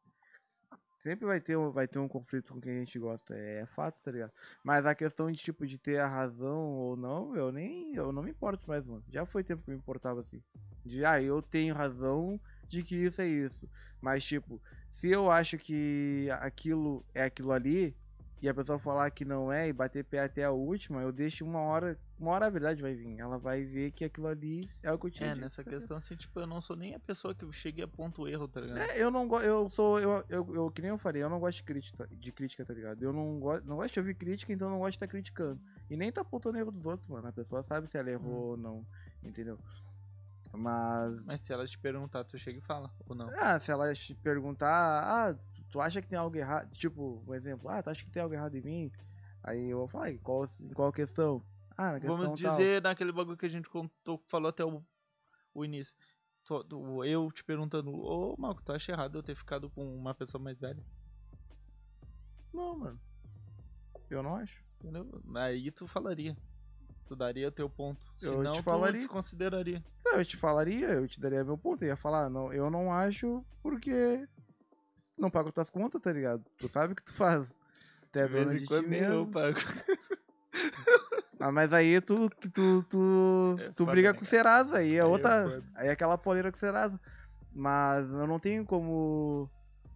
[1.04, 4.02] Sempre vai ter, vai ter um conflito com quem a gente gosta, é, é, fato,
[4.02, 4.32] tá ligado?
[4.64, 8.24] Mas a questão de, tipo, de ter a razão ou não, eu nem, eu não
[8.24, 9.04] me importo mais, mano.
[9.10, 10.42] Já foi tempo que eu me importava assim.
[10.86, 13.70] De, ah, eu tenho razão de que isso é isso.
[14.00, 14.62] Mas, tipo,
[14.94, 17.96] se eu acho que aquilo é aquilo ali,
[18.44, 21.44] e a pessoa falar que não é e bater pé até a última, eu deixo
[21.44, 21.98] uma hora.
[22.20, 23.18] Uma hora a verdade vai vir.
[23.18, 26.16] Ela vai ver que aquilo ali é o que eu tinha É, nessa questão, assim,
[26.16, 28.78] tipo, eu não sou nem a pessoa que chegue a ponto erro, tá ligado?
[28.78, 29.46] É, eu não gosto.
[29.46, 30.00] Eu sou.
[30.00, 32.74] Eu, eu, eu, que nem eu falei, eu não gosto de crítica, de crítica, tá
[32.74, 33.02] ligado?
[33.02, 35.12] Eu não gosto, não gosto de ouvir crítica, então eu não gosto de estar tá
[35.12, 35.60] criticando.
[35.90, 37.28] E nem tá apontando erro dos outros, mano.
[37.28, 38.50] A pessoa sabe se ela errou hum.
[38.50, 38.86] ou não.
[39.24, 39.58] Entendeu?
[40.54, 41.26] Mas.
[41.26, 43.28] Mas se ela te perguntar, tu chega e fala, ou não?
[43.40, 45.38] Ah, se ela te perguntar, ah,
[45.70, 46.70] tu acha que tem algo errado?
[46.72, 48.92] Tipo, um exemplo, ah, tu acha que tem algo errado em mim?
[49.44, 51.44] Aí eu vou falar, qual, qual questão?
[51.76, 52.92] Ah, na questão Vamos dizer tal.
[52.92, 54.84] naquele bagulho que a gente contou, falou até o,
[55.54, 55.96] o início.
[57.06, 60.60] Eu te perguntando, ô Marco, tu acha errado eu ter ficado com uma pessoa mais
[60.60, 60.84] velha?
[62.54, 63.00] Não, mano.
[64.10, 64.64] Eu não acho.
[64.80, 65.10] Entendeu?
[65.36, 66.38] Aí tu falaria.
[67.08, 68.00] Tu daria o teu ponto.
[68.16, 69.00] Se eu não, te falaria.
[69.00, 69.84] tu desconsideraria.
[70.06, 71.84] Não, eu te falaria, eu te daria meu ponto.
[71.84, 74.28] Eu ia falar, não, eu não acho porque
[75.18, 76.44] não pago tuas contas, tá ligado?
[76.58, 77.54] Tu sabe o que tu faz.
[78.14, 79.14] É dona de ti mesmo.
[79.14, 79.58] eu pago.
[81.40, 85.00] Ah, mas aí tu, tu, tu, é tu briga né, com o Serasa, aí é,
[85.00, 85.62] é outra.
[85.76, 86.98] Aí é aquela poleira com o Serasa.
[87.52, 89.50] Mas eu não tenho como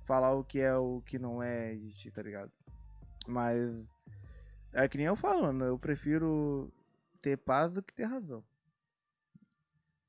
[0.04, 2.52] falar o que é o que não é de ti, tá ligado?
[3.28, 3.88] Mas
[4.74, 5.63] É que nem eu falo, mano.
[5.63, 6.72] Eu prefiro
[7.17, 8.43] ter paz do que ter razão.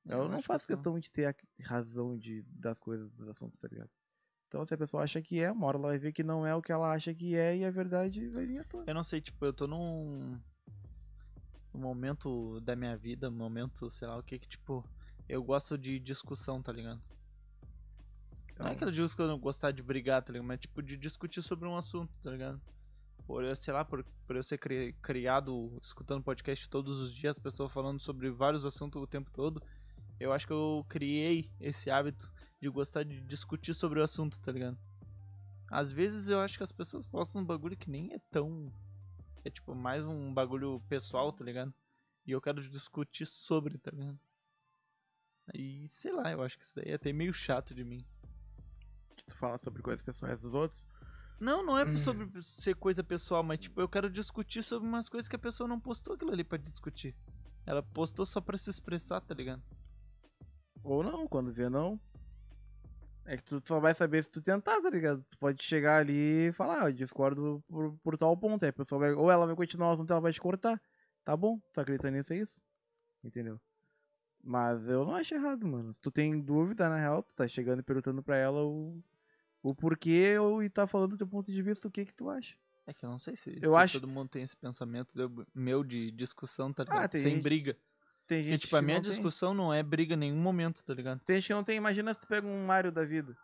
[0.07, 3.29] Eu, não acho faço que eu- questão de ter a razão de, das coisas, dos
[3.29, 3.91] assuntos, tá ligado?
[4.49, 6.55] Então, se a pessoa acha que é, uma hora ela vai ver que não é
[6.55, 8.85] o que ela acha que é e a verdade vai vir à tona.
[8.87, 10.39] Eu não sei, tipo, eu tô num.
[11.75, 14.83] momento da minha vida, um momento, sei lá o que, que, tipo,
[15.29, 17.01] eu gosto de discussão, tá ligado?
[18.59, 20.47] Não é que eu digo que eu não gostar de brigar, tá ligado?
[20.47, 22.61] Mas, tipo, de discutir sobre um assunto, tá ligado?
[23.29, 27.39] Por eu, sei lá, por, por eu ser cri- criado escutando podcast todos os dias,
[27.39, 29.63] pessoas falando sobre vários assuntos o tempo todo,
[30.19, 34.51] eu acho que eu criei esse hábito de gostar de discutir sobre o assunto, tá
[34.51, 34.79] ligado?
[35.71, 38.73] Às vezes eu acho que as pessoas postam um bagulho que nem é tão.
[39.45, 41.73] É tipo mais um bagulho pessoal, tá ligado?
[42.27, 44.19] E eu quero discutir sobre, tá ligado?
[45.55, 48.03] E sei lá, eu acho que isso daí é até meio chato de mim.
[49.15, 50.87] que tu fala sobre coisas pessoais dos outros.
[51.41, 55.29] Não, não é sobre ser coisa pessoal, mas tipo, eu quero discutir sobre umas coisas
[55.29, 57.15] que a pessoa não postou aquilo ali pra discutir.
[57.65, 59.63] Ela postou só pra se expressar, tá ligado?
[60.83, 62.01] Ou não, quando vê não.
[63.25, 65.23] É que tu só vai saber se tu tentar, tá ligado?
[65.23, 68.65] Tu pode chegar ali e falar, ah, eu discordo por, por tal ponto.
[68.65, 69.13] Aí a pessoa vai.
[69.13, 70.81] Ou ela vai continuar o assunto, ela vai te cortar.
[71.25, 72.57] Tá bom, tu acredita nisso, é isso?
[73.23, 73.61] Entendeu?
[74.43, 75.93] Mas eu não acho errado, mano.
[75.93, 78.99] Se tu tem dúvida, na real, tu tá chegando e perguntando pra ela o,
[79.63, 82.29] o porquê ou e tá falando do teu ponto de vista, o que que tu
[82.31, 82.57] acha.
[82.87, 85.47] É que eu não sei se, Eu se acho- todo mundo tem esse pensamento de-
[85.55, 87.05] meu de discussão, tá ligado?
[87.05, 87.77] Ah, tem Sem gente- briga.
[88.27, 89.11] Tem Porque, gente tipo, a que minha não tem.
[89.13, 91.21] discussão não é briga em nenhum momento, tá ligado?
[91.21, 91.77] Tem gente que não tem.
[91.77, 93.37] Imagina se tu pega um Mario da vida.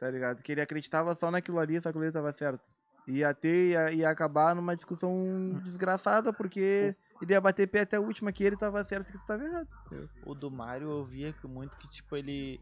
[0.00, 0.42] Tá ligado?
[0.42, 2.62] Que ele acreditava só naquilo ali, só que ali tava certo.
[3.06, 8.00] Ia ter, ia, ia acabar numa discussão desgraçada, porque ele ia bater pé até a
[8.00, 9.68] última que ele tava certo e que tu tava errado.
[10.24, 12.60] O do Mario eu via que muito que, tipo, ele.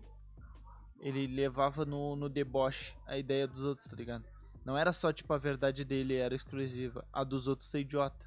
[1.02, 4.24] Ele levava no, no deboche a ideia dos outros, tá ligado?
[4.64, 7.04] Não era só, tipo, a verdade dele era exclusiva.
[7.12, 8.24] A dos outros ser idiota.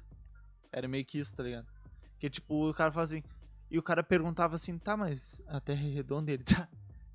[0.70, 1.66] Era meio que isso, tá ligado?
[2.18, 3.22] Que, tipo, o cara fala assim.
[3.70, 6.68] E o cara perguntava assim, tá, mas a Terra é redonda e ele tá.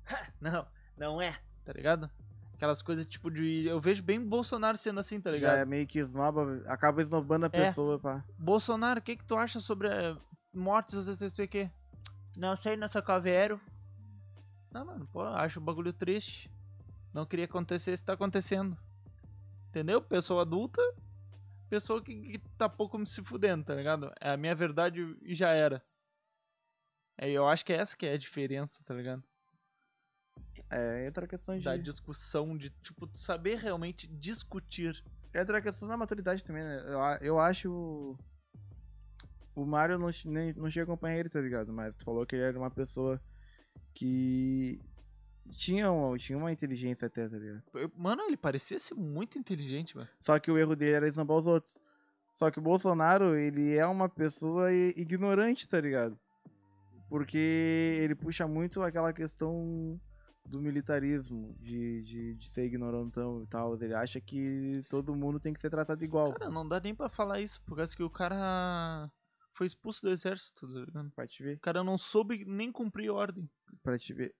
[0.40, 0.66] não,
[0.98, 2.10] não é, tá ligado?
[2.54, 3.64] Aquelas coisas, tipo, de.
[3.66, 5.56] Eu vejo bem Bolsonaro sendo assim, tá Já ligado?
[5.58, 7.66] é meio que esnoba, acaba esnobando a É.
[7.66, 8.24] pessoa, pá.
[8.36, 10.16] Bolsonaro, o que que tu acha sobre eh,
[10.52, 11.70] mortes, não sei o que?
[12.36, 13.60] Não sei, nessa caveiro.
[14.72, 16.50] Não, mano, pô, acho o bagulho triste.
[17.12, 18.76] Não queria acontecer isso tá acontecendo.
[19.68, 20.00] Entendeu?
[20.00, 20.80] Pessoa adulta,
[21.68, 24.12] pessoa que, que tá pouco se fudendo, tá ligado?
[24.20, 25.82] É a minha verdade e já era.
[27.18, 29.22] É, eu acho que é essa que é a diferença, tá ligado?
[30.70, 31.64] É, entra a questão de.
[31.64, 35.04] Da discussão, de, tipo, saber realmente discutir.
[35.34, 36.82] Entra a questão da maturidade também, né?
[36.86, 38.16] Eu, eu acho.
[39.54, 41.70] O Mario não, nem, não chega a acompanhar ele, tá ligado?
[41.72, 43.20] Mas tu falou que ele era uma pessoa
[43.94, 44.80] que.
[45.50, 47.62] Tinha uma, tinha uma inteligência até, tá ligado?
[47.96, 50.08] Mano, ele parecia ser muito inteligente, velho.
[50.18, 51.78] Só que o erro dele era esnobar os outros.
[52.34, 56.18] Só que o Bolsonaro, ele é uma pessoa ignorante, tá ligado?
[57.08, 60.00] Porque ele puxa muito aquela questão
[60.46, 63.74] do militarismo, de, de, de ser ignorantão e tal.
[63.74, 66.32] Ele acha que todo mundo tem que ser tratado igual.
[66.32, 69.10] Cara, não dá nem pra falar isso, por causa que o cara
[69.52, 71.10] foi expulso do exército, tá ligado?
[71.10, 73.48] Pra te ver, O cara não soube nem cumprir ordem.
[73.82, 74.34] pra te ver.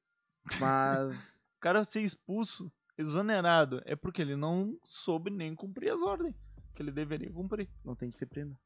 [0.61, 6.35] Mas, O cara ser expulso, exonerado, é porque ele não soube nem cumprir as ordens
[6.75, 7.69] que ele deveria cumprir.
[7.85, 8.59] não tem disciplina.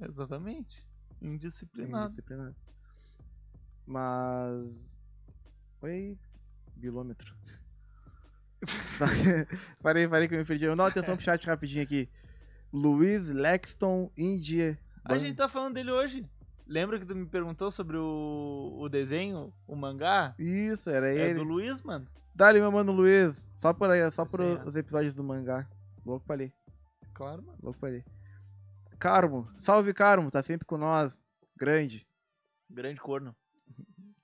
[0.00, 0.86] Exatamente.
[1.20, 2.04] Indisciplinado.
[2.04, 2.54] indisciplinado.
[3.86, 4.86] Mas.
[5.80, 6.16] Oi,
[6.76, 7.34] bilômetro.
[9.82, 10.66] parei, parei que eu me perdi.
[10.66, 12.08] Não, atenção pro chat rapidinho aqui.
[12.72, 14.78] Luiz Lexton Indie.
[15.08, 16.28] A gente tá falando dele hoje.
[16.66, 20.34] Lembra que tu me perguntou sobre o, o desenho, o mangá?
[20.38, 21.38] Isso, era É ele.
[21.38, 22.06] do Luiz, mano.
[22.34, 23.42] Dali, meu mano Luiz.
[23.56, 24.64] Só por aí, só por Sim, é.
[24.64, 25.66] os episódios do mangá.
[26.04, 26.52] Louco pra ler,
[27.14, 27.58] Claro, mano.
[27.62, 28.04] louco pra ler.
[28.98, 31.18] Carmo, salve Carmo, tá sempre com nós.
[31.56, 32.06] Grande.
[32.70, 33.34] Grande corno.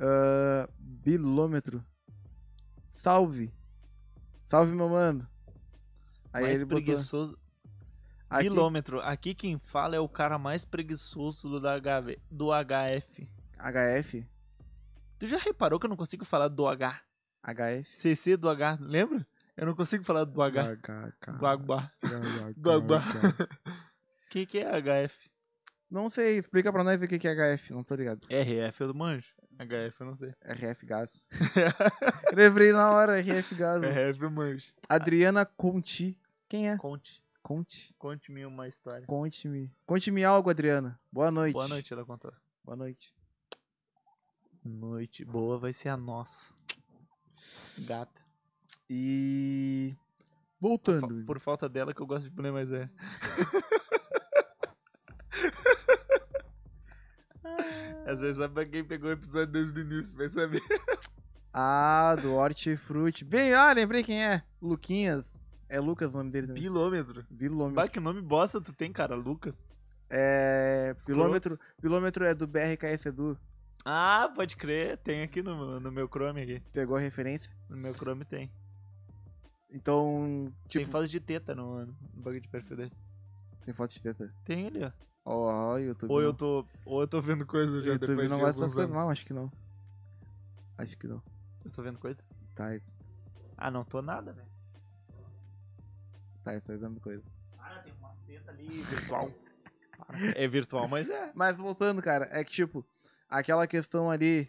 [0.00, 1.84] Ah, bilômetro.
[2.90, 3.52] Salve.
[4.46, 5.28] Salve, meu mano.
[6.32, 6.82] Aí mais ele botou.
[6.84, 7.36] preguiçoso.
[8.28, 9.00] Aqui, Quilômetro.
[9.00, 13.28] Aqui quem fala é o cara mais preguiçoso do, HV, do HF.
[13.58, 14.26] HF.
[15.18, 17.00] Tu já reparou que eu não consigo falar do H?
[17.42, 17.90] HF.
[17.96, 19.26] CC do H, lembra?
[19.56, 20.76] Eu não consigo falar do H.
[20.76, 21.38] HK.
[21.38, 21.90] Guaguá.
[22.04, 22.60] HK.
[22.60, 22.98] Guaguá.
[22.98, 25.30] O que, que é HF?
[25.90, 28.20] Não sei, explica pra nós o que que é HF, não tô ligado.
[28.30, 29.32] RF eu manjo.
[29.58, 30.34] HF eu não sei.
[30.44, 31.10] RF Gás.
[32.34, 33.82] Lembrei na hora, RF Gás.
[33.82, 34.66] RF eu manjo.
[34.86, 36.20] Adriana Conti.
[36.46, 36.76] Quem é?
[36.76, 37.22] Conte.
[37.48, 37.94] Conte.
[37.96, 39.06] Conte-me uma história.
[39.06, 39.74] Conte-me.
[39.86, 41.00] Conte-me algo, Adriana.
[41.10, 41.54] Boa noite.
[41.54, 42.30] Boa noite, ela contou.
[42.62, 43.14] Boa noite.
[44.62, 46.52] Noite boa vai ser a nossa.
[47.86, 48.20] Gata.
[48.90, 49.96] E.
[50.60, 51.24] Voltando.
[51.24, 52.90] Por falta dela que eu gosto de boné mais é.
[58.04, 60.60] Às vezes sabe pra quem pegou o episódio desde o início, vai saber.
[61.50, 63.24] Ah, do Hortifruti.
[63.24, 64.42] Bem, ah, lembrei quem é.
[64.60, 65.37] Luquinhas.
[65.68, 66.62] É Lucas o nome dele também.
[66.62, 67.26] Pilômetro.
[67.30, 67.74] Bilômetro.
[67.74, 69.54] Bah, que nome bosta tu tem, cara, Lucas.
[70.10, 70.94] É.
[70.96, 71.20] Escroto.
[71.20, 73.38] Pilômetro, pilômetro é do BRKS Edu.
[73.84, 76.60] Ah, pode crer, tem aqui no, no meu Chrome aqui.
[76.72, 77.50] Pegou a referência.
[77.68, 78.50] No meu Chrome tem.
[79.70, 80.90] Então, tem tipo.
[80.90, 82.92] foto de teta no, no bagulho de perfil dele.
[83.64, 84.32] Tem foto de teta.
[84.44, 84.92] Tem ali, ó.
[85.26, 86.10] Ó, ó, YouTube.
[86.10, 88.74] Ou eu tô, ou eu tô vendo coisa já YouTube depois não de gosta alguns
[88.74, 89.52] dessas não, acho que não.
[90.78, 91.22] Acho que não.
[91.64, 92.18] Eu tô vendo coisa?
[92.54, 92.68] Tá,
[93.58, 94.48] Ah, não tô nada, velho.
[96.50, 97.22] Tá, estou vendo coisa.
[97.56, 99.30] Para, tem umas tetas ali virtual.
[100.36, 101.32] É virtual, mas é.
[101.34, 102.86] Mas voltando, cara, é que tipo,
[103.28, 104.48] aquela questão ali.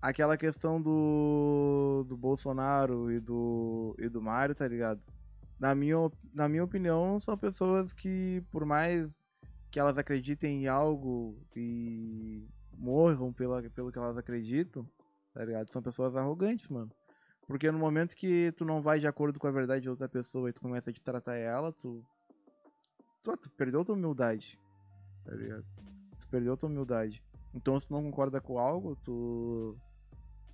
[0.00, 2.06] Aquela questão do.
[2.08, 3.94] do Bolsonaro e do.
[3.98, 5.02] e do Mário, tá ligado?
[5.58, 5.96] Na minha,
[6.32, 9.12] na minha opinião, são pessoas que, por mais
[9.70, 14.88] que elas acreditem em algo e morram pela, pelo que elas acreditam,
[15.34, 15.70] tá ligado?
[15.70, 16.90] São pessoas arrogantes, mano.
[17.50, 20.48] Porque no momento que tu não vai de acordo com a verdade de outra pessoa
[20.48, 22.00] e tu começa a te tratar ela, tu.
[23.24, 24.56] Tu, tu perdeu tua humildade.
[25.24, 25.64] Tá ligado?
[26.20, 27.20] Tu perdeu tua humildade.
[27.52, 29.76] Então se tu não concorda com algo, tu.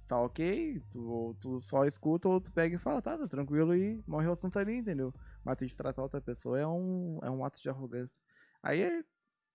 [0.08, 4.02] Tá ok, tu, tu só escuta ou tu pega e fala, tá, tá tranquilo e
[4.06, 5.12] morre o assunto ali, entendeu?
[5.44, 8.18] Mas tu tratar outra pessoa é um, é um ato de arrogância.
[8.62, 9.04] Aí é-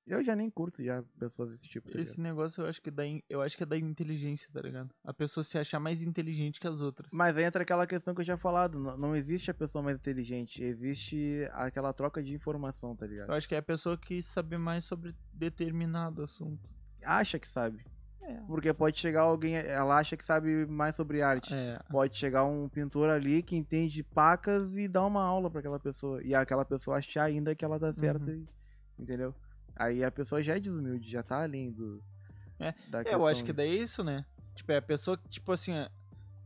[0.08, 2.08] eu já nem curto já pessoas desse tipo, tá ligado?
[2.12, 4.90] Esse negócio eu acho que dá, in- eu acho que é da inteligência, tá ligado?
[5.04, 7.12] A pessoa se achar mais inteligente que as outras.
[7.14, 9.98] Mas aí entra aquela questão que eu já falado, não, não existe a pessoa mais
[9.98, 13.30] inteligente, existe aquela troca de informação, tá ligado?
[13.30, 16.70] Eu acho que é a pessoa que sabe mais sobre determinado assunto.
[17.04, 17.84] Acha que sabe.
[18.24, 18.36] É.
[18.48, 21.54] Porque pode chegar alguém, ela acha que sabe mais sobre arte.
[21.54, 21.80] É.
[21.90, 26.22] Pode chegar um pintor ali que entende pacas e dar uma aula pra aquela pessoa.
[26.24, 28.46] E aquela pessoa achar ainda que ela tá certa, Uhum.
[29.00, 29.34] e- entendeu?
[29.76, 32.04] Aí a pessoa já é desumilde, já tá além do.
[32.60, 32.74] É,
[33.12, 34.26] eu acho que daí é isso, né?
[34.56, 35.90] Tipo, é a pessoa que, tipo assim, é,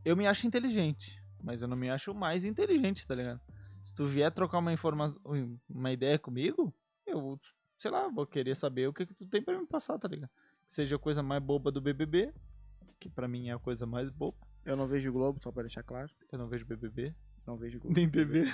[0.05, 3.41] eu me acho inteligente, mas eu não me acho mais inteligente, tá ligado?
[3.83, 5.19] Se tu vier trocar uma informação,
[5.69, 6.73] uma ideia comigo,
[7.05, 7.39] eu,
[7.77, 10.29] sei lá, vou querer saber o que, que tu tem pra me passar, tá ligado?
[10.67, 12.33] Que seja a coisa mais boba do BBB,
[12.99, 14.37] que pra mim é a coisa mais boba.
[14.63, 16.09] Eu não vejo Globo, só pra deixar claro.
[16.31, 17.13] Eu não vejo BBB,
[17.45, 17.95] Não vejo Globo.
[17.95, 18.45] nem TV.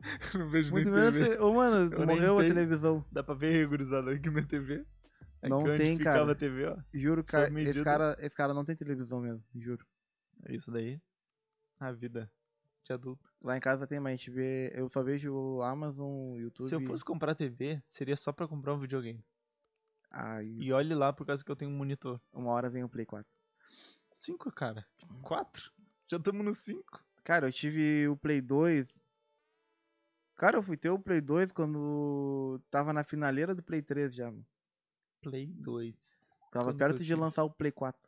[0.34, 1.14] Não vejo Muito nem menos.
[1.14, 1.38] TV.
[1.38, 3.04] Ô, mano, Eu nem morreu a televisão.
[3.10, 4.84] Dá pra ver regularizado aqui minha TV?
[5.42, 6.32] É Não onde tem, ficava cara.
[6.32, 6.76] a TV, ó.
[6.92, 9.84] Juro, Sob cara, esse cara, esse cara não tem televisão mesmo, juro.
[10.46, 11.00] É isso daí.
[11.80, 12.30] A vida
[12.84, 13.30] de adulto.
[13.42, 14.72] Lá em casa tem, mas a gente vê.
[14.74, 16.68] Eu só vejo o Amazon, YouTube.
[16.68, 19.24] Se eu fosse comprar TV, seria só pra comprar um videogame.
[20.10, 22.20] Aí E olhe lá por causa que eu tenho um monitor.
[22.32, 23.26] uma hora vem o Play 4.
[24.12, 24.84] Cinco, cara.
[25.22, 25.70] Quatro?
[26.10, 27.04] Já estamos no cinco.
[27.22, 29.00] Cara, eu tive o Play 2.
[30.38, 34.30] Cara, eu fui ter o Play 2 quando tava na finaleira do Play 3 já,
[34.30, 34.46] mano.
[35.20, 36.18] Play 2.
[36.52, 38.00] Tava Quando perto eu de lançar o Play 4.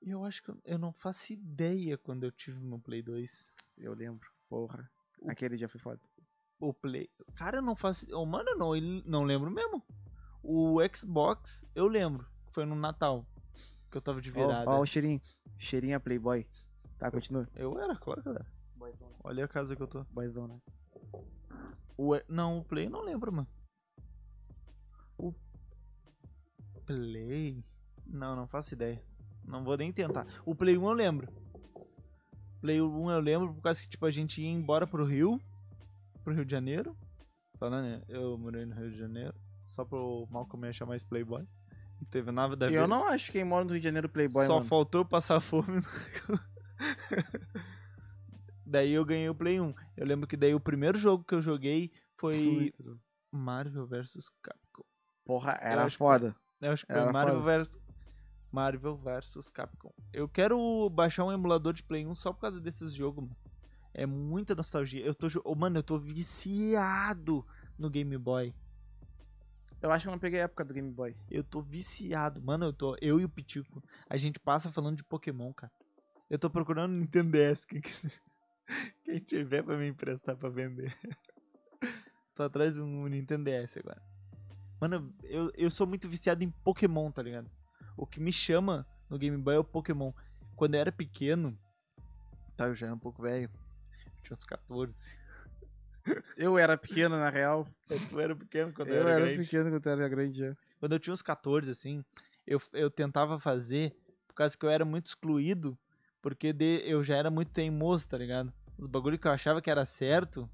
[0.00, 3.52] Eu acho que eu- eu não faço ideia quando eu tive meu Play 2.
[3.76, 4.28] Eu lembro.
[4.48, 4.90] Porra.
[5.20, 6.00] O- Aquele dia foi foda.
[6.58, 7.10] O Play.
[7.34, 8.06] Cara, eu não faço.
[8.14, 8.72] Oh, mano, eu não,
[9.04, 9.82] não lembro mesmo.
[10.42, 12.26] O Xbox, eu lembro.
[12.52, 13.26] Foi no Natal.
[13.90, 14.70] Que eu tava de Ó, virada.
[14.70, 15.20] ó o cheirinho.
[15.58, 16.46] Cheirinho a Playboy.
[16.98, 17.48] Tá, continua.
[17.54, 18.46] Eu era, claro que eu era.
[19.24, 20.04] Olha a casa que eu tô.
[20.10, 20.58] Boyzão, né?
[21.96, 23.48] O, não, o Play eu não lembro, mano.
[25.16, 25.32] O
[26.84, 27.62] Play?
[28.06, 29.02] Não, não faço ideia.
[29.44, 30.26] Não vou nem tentar.
[30.44, 31.28] O Play 1 eu lembro.
[32.60, 35.40] Play 1 eu lembro por causa que tipo, a gente ia embora pro Rio.
[36.24, 36.96] Pro Rio de Janeiro.
[37.58, 38.02] Falando, né?
[38.08, 39.34] Eu morei no Rio de Janeiro.
[39.66, 41.46] Só pro Malcolm me achar mais Playboy.
[42.00, 44.46] Não teve nada da Eu não acho que quem mora no Rio de Janeiro Playboy,
[44.46, 44.66] Só mano.
[44.66, 45.80] faltou passar fome.
[48.72, 49.74] daí eu ganhei o Play 1.
[49.96, 52.72] Eu lembro que daí o primeiro jogo que eu joguei foi
[53.30, 54.84] Marvel vs Capcom.
[55.24, 56.34] Porra, era que- foda.
[56.60, 57.78] Eu acho que Era foi Marvel vs
[58.50, 59.92] Marvel vs Capcom.
[60.12, 63.36] Eu quero baixar um emulador de Play 1 só por causa desses jogos, mano.
[63.94, 65.04] É muita nostalgia.
[65.04, 67.46] Eu tô, oh, mano, eu tô viciado
[67.78, 68.54] no Game Boy.
[69.80, 71.16] Eu acho que eu não peguei a época do Game Boy.
[71.30, 72.40] Eu tô viciado.
[72.42, 72.96] Mano, eu tô.
[73.00, 73.82] Eu e o Pitico.
[74.08, 75.72] A gente passa falando de Pokémon, cara.
[76.30, 77.66] Eu tô procurando Nintendo DS.
[78.66, 80.94] Quem, que- quem tiver pra me emprestar pra vender.
[82.34, 84.02] tô atrás de um Nintendo DS agora.
[84.80, 87.50] Mano, eu, eu sou muito viciado em Pokémon, tá ligado?
[87.96, 90.12] O que me chama no Game Boy é o Pokémon.
[90.56, 91.56] Quando eu era pequeno.
[92.56, 93.48] Tá, eu já era um pouco velho.
[94.04, 95.18] Eu tinha uns 14.
[96.36, 97.64] Eu era pequeno, na real.
[97.86, 99.42] Tu era pequeno quando eu, Eu era, era grande.
[99.44, 100.56] pequeno quando eu era grande já.
[100.80, 102.04] Quando eu tinha uns 14, assim,
[102.44, 103.94] eu, eu tentava fazer,
[104.26, 105.78] por causa que eu era muito excluído,
[106.22, 108.50] Porque de- eu já era muito teimoso, tá ligado?
[108.78, 110.48] Os bagulho que eu achava que era certo,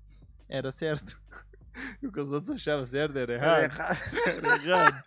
[0.49, 1.21] era certo.
[2.03, 3.73] E o que os outros achavam certo era Era errado.
[3.73, 3.99] errado.
[4.27, 5.05] Era errado.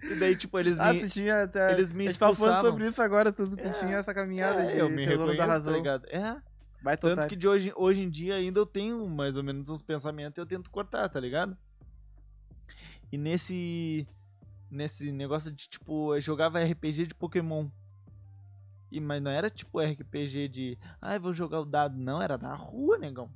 [0.00, 1.00] E daí, tipo, eles Ah, me.
[1.00, 1.72] tu tinha até.
[1.72, 2.70] eles me gente tava falando expulsavam.
[2.70, 3.70] sobre isso agora, tu, tu É.
[3.70, 5.72] tinha essa caminhada É, de eu me reconheço, da tá razão.
[5.72, 6.06] ligado?
[6.08, 6.40] É.
[6.80, 9.82] Vai Tanto que de hoje, hoje em dia ainda eu tenho mais ou menos uns
[9.82, 11.56] pensamentos e eu tento cortar, tá ligado?
[13.10, 14.06] E nesse.
[14.70, 17.68] Nesse negócio de tipo, eu jogava RPG de Pokémon.
[18.90, 20.78] E, mas não era tipo RPG de.
[21.00, 21.96] Ah, eu vou jogar o dado.
[21.96, 23.30] Não, era na rua, negão.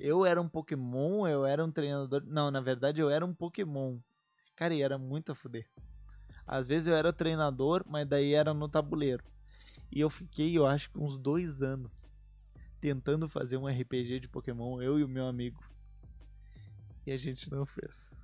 [0.00, 2.22] Eu era um Pokémon, eu era um treinador.
[2.24, 3.98] Não, na verdade eu era um Pokémon.
[4.54, 5.68] Cara, e era muito a fuder.
[6.46, 9.22] Às vezes eu era treinador, mas daí era no tabuleiro.
[9.90, 12.12] E eu fiquei, eu acho que uns dois anos
[12.80, 15.62] tentando fazer um RPG de Pokémon, eu e o meu amigo.
[17.06, 18.14] E a gente não fez.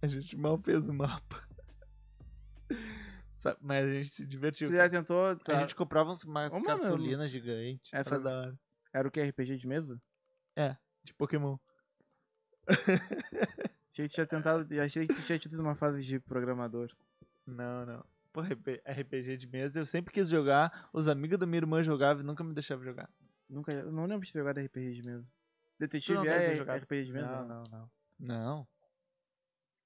[0.00, 1.46] A gente mal fez o mapa.
[3.60, 4.68] Mas a gente se divertiu.
[4.68, 5.26] Tu já tentou.
[5.26, 7.88] A tá- gente comprava uns- umas Ô, mano, cartolinas gigantes.
[7.92, 8.58] essa- Era da hora.
[8.92, 9.20] Era o que?
[9.20, 10.00] RPG de mesa?
[11.04, 11.56] De Pokémon.
[13.90, 14.66] Achei que tu tinha tentado.
[14.80, 16.90] Achei que tu tinha tido uma fase de programador.
[17.46, 18.04] Não, não.
[18.32, 20.88] Pô, RP RPG de mesa, eu sempre quis jogar.
[20.92, 23.08] Os amigos da minha irmã jogavam e nunca me deixavam jogar.
[23.48, 23.72] Nunca.
[23.72, 25.30] eu Não lembro de ter jogado RPG de mesa.
[25.78, 26.60] Detetive é.
[26.76, 27.26] RPG de mesa?
[27.44, 27.90] Não, não, não.
[28.18, 28.68] Não.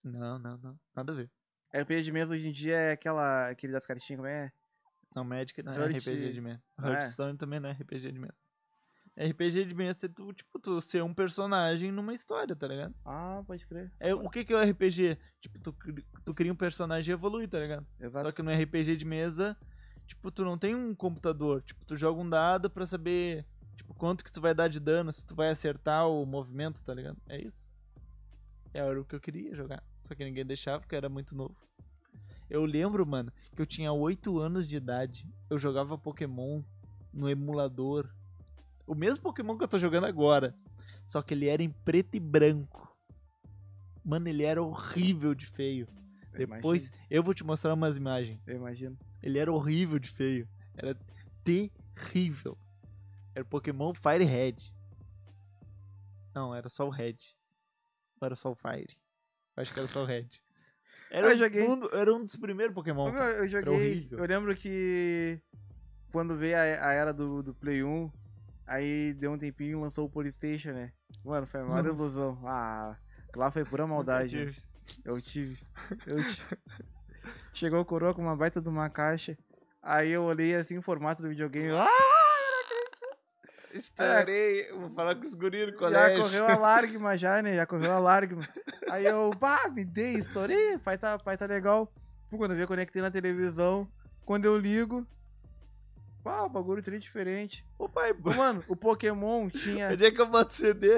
[0.02, 0.80] Não, não, não.
[0.96, 1.30] Nada a ver.
[1.74, 4.52] RPG de mesa hoje em dia é aquela, aquele das cartinhas, como é?
[5.14, 6.62] Não, Magic não é RPG de mesa.
[6.78, 6.92] não é?
[6.92, 8.34] Hearthstone também não é RPG de mesa.
[9.14, 12.94] RPG de mesa é tu, tipo, tu ser um personagem numa história, tá ligado?
[13.04, 13.92] Ah, pode crer.
[14.00, 15.18] É, o que que é o RPG?
[15.40, 15.76] Tipo, tu,
[16.24, 17.86] tu cria um personagem e evolui, tá ligado?
[18.00, 18.26] Exato.
[18.26, 19.54] Só que no RPG de mesa,
[20.06, 21.62] tipo, tu não tem um computador.
[21.62, 23.44] Tipo, tu joga um dado pra saber,
[23.76, 26.94] tipo, quanto que tu vai dar de dano, se tu vai acertar o movimento, tá
[26.94, 27.18] ligado?
[27.28, 27.70] É isso.
[28.72, 29.82] Era o que eu queria jogar.
[30.02, 31.56] Só que ninguém deixava porque eu era muito novo.
[32.48, 35.26] Eu lembro, mano, que eu tinha 8 anos de idade.
[35.48, 36.62] Eu jogava Pokémon
[37.12, 38.08] no emulador.
[38.86, 40.54] O mesmo Pokémon que eu tô jogando agora.
[41.04, 42.96] Só que ele era em preto e branco.
[44.04, 45.88] Mano, ele era horrível de feio.
[46.32, 48.40] Eu Depois eu vou te mostrar umas imagens.
[48.46, 48.98] imagino, Eu imagino.
[49.22, 50.48] Ele era horrível de feio.
[50.74, 50.96] Era
[51.44, 52.56] terrível.
[53.34, 54.56] Era Pokémon Fire Red.
[56.34, 57.16] Não, era só o Red.
[58.22, 58.86] Ou era só o Fire?
[59.56, 60.28] Eu acho que era só o Red.
[61.10, 61.66] Era, Eu um joguei.
[61.68, 63.08] mundo- era um dos primeiros Pokémon.
[63.08, 64.08] Ô, meu, eu joguei.
[64.10, 65.40] Eu lembro que
[66.12, 68.10] quando veio a, a era do, do Play 1,
[68.66, 70.92] aí deu um tempinho e lançou o Polystation, né?
[71.24, 71.96] Mano, foi a maior Nossa.
[71.96, 72.38] ilusão.
[72.46, 72.96] Ah,
[73.36, 74.36] lá foi pura maldade.
[74.46, 74.52] né?
[75.04, 75.58] Eu tive.
[76.06, 76.56] Eu tive.
[77.52, 79.36] Chegou o coroa com uma baita de uma caixa.
[79.82, 81.70] Aí eu olhei assim o formato do videogame.
[81.76, 81.88] Ah,
[83.72, 84.70] Estourei.
[84.72, 86.22] Vou falar com os guris do já colégio.
[86.22, 87.54] correu a lágrima já, né?
[87.56, 88.48] Já correu a lágrima.
[88.90, 90.78] Aí eu, pá, me dei, estourei.
[90.78, 91.90] Pai tá, pai tá legal.
[92.30, 93.88] Pô, quando eu vi, conectei na televisão.
[94.24, 95.06] Quando eu ligo.
[96.22, 97.66] Pá, o bagulho tá diferente.
[97.78, 99.88] Ô pai, Mano, o Pokémon tinha.
[99.90, 100.96] onde é que eu boto CD?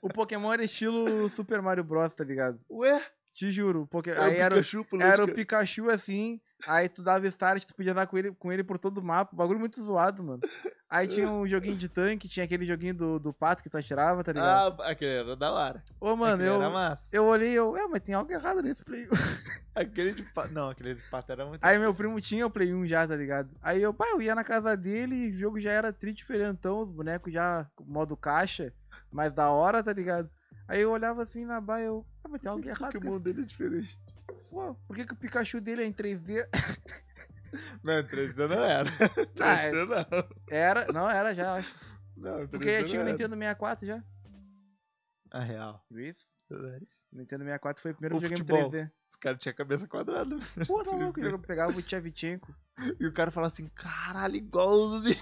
[0.00, 2.58] O Pokémon era estilo Super Mario Bros, tá ligado?
[2.68, 3.00] Ué?
[3.32, 3.86] Te juro.
[3.90, 4.10] Porque...
[4.10, 6.40] É o Aí era, Pikachu era o Pikachu assim.
[6.66, 9.34] Aí tu dava start, tu podia andar com ele, com ele por todo o mapa.
[9.34, 10.40] Bagulho muito zoado, mano.
[10.88, 14.22] Aí tinha um joguinho de tanque, tinha aquele joguinho do, do pato que tu atirava,
[14.22, 14.80] tá ligado?
[14.80, 15.82] Ah, aquele era da hora.
[16.00, 17.08] Ô, mano, aquele eu, era massa.
[17.10, 19.08] eu olhei e eu, é, mas tem algo errado nesse Play 1.
[19.74, 20.52] Aquele de pato.
[20.52, 21.64] Não, aquele de pato era muito.
[21.64, 23.48] Aí meu primo tinha o Play 1 já, tá ligado?
[23.62, 26.80] Aí eu, pai, eu ia na casa dele e o jogo já era tri diferentão,
[26.80, 28.70] os bonecos já modo caixa,
[29.10, 30.28] mais da hora, tá ligado?
[30.68, 33.42] Aí eu olhava assim na baia, eu, ah, mas tem algo errado com Pokémon dele
[33.42, 33.98] é diferente.
[34.50, 36.46] Pô, por que, que o Pikachu dele é em 3D?
[37.82, 38.88] Não, 3D não era.
[39.40, 40.28] Ah, 3D não.
[40.48, 41.74] Era, não, era já, acho.
[42.16, 43.04] Não, 3D Porque já tinha o.
[43.04, 44.02] Nintendo 64 já.
[45.30, 45.84] A real.
[45.90, 46.30] Viu isso?
[46.48, 46.86] Verdade.
[47.12, 48.70] O Nintendo 64 foi o primeiro O videogame futebol.
[48.70, 48.90] 3D.
[49.10, 50.38] Os caras tinham a cabeça quadrada.
[50.66, 52.54] Pô, tá louco, eu pegava o Tchevchenko.
[52.98, 55.16] E o cara falava assim, caralho, igualzinho.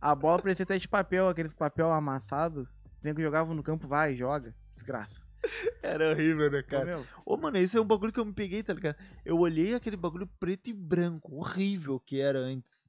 [0.00, 2.68] A bola parecia até de papel, aqueles papel amassado.
[3.02, 4.54] Nem que jogava no campo, vai, joga.
[4.72, 5.20] Desgraça.
[5.82, 7.02] Era horrível, né, Ô, cara?
[7.24, 8.96] Ô, mano, esse é um bagulho que eu me peguei, tá ligado?
[9.24, 12.88] Eu olhei aquele bagulho preto e branco, horrível que era antes.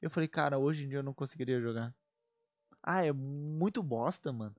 [0.00, 1.94] Eu falei, cara, hoje em dia eu não conseguiria jogar.
[2.82, 4.54] Ah, é muito bosta, mano.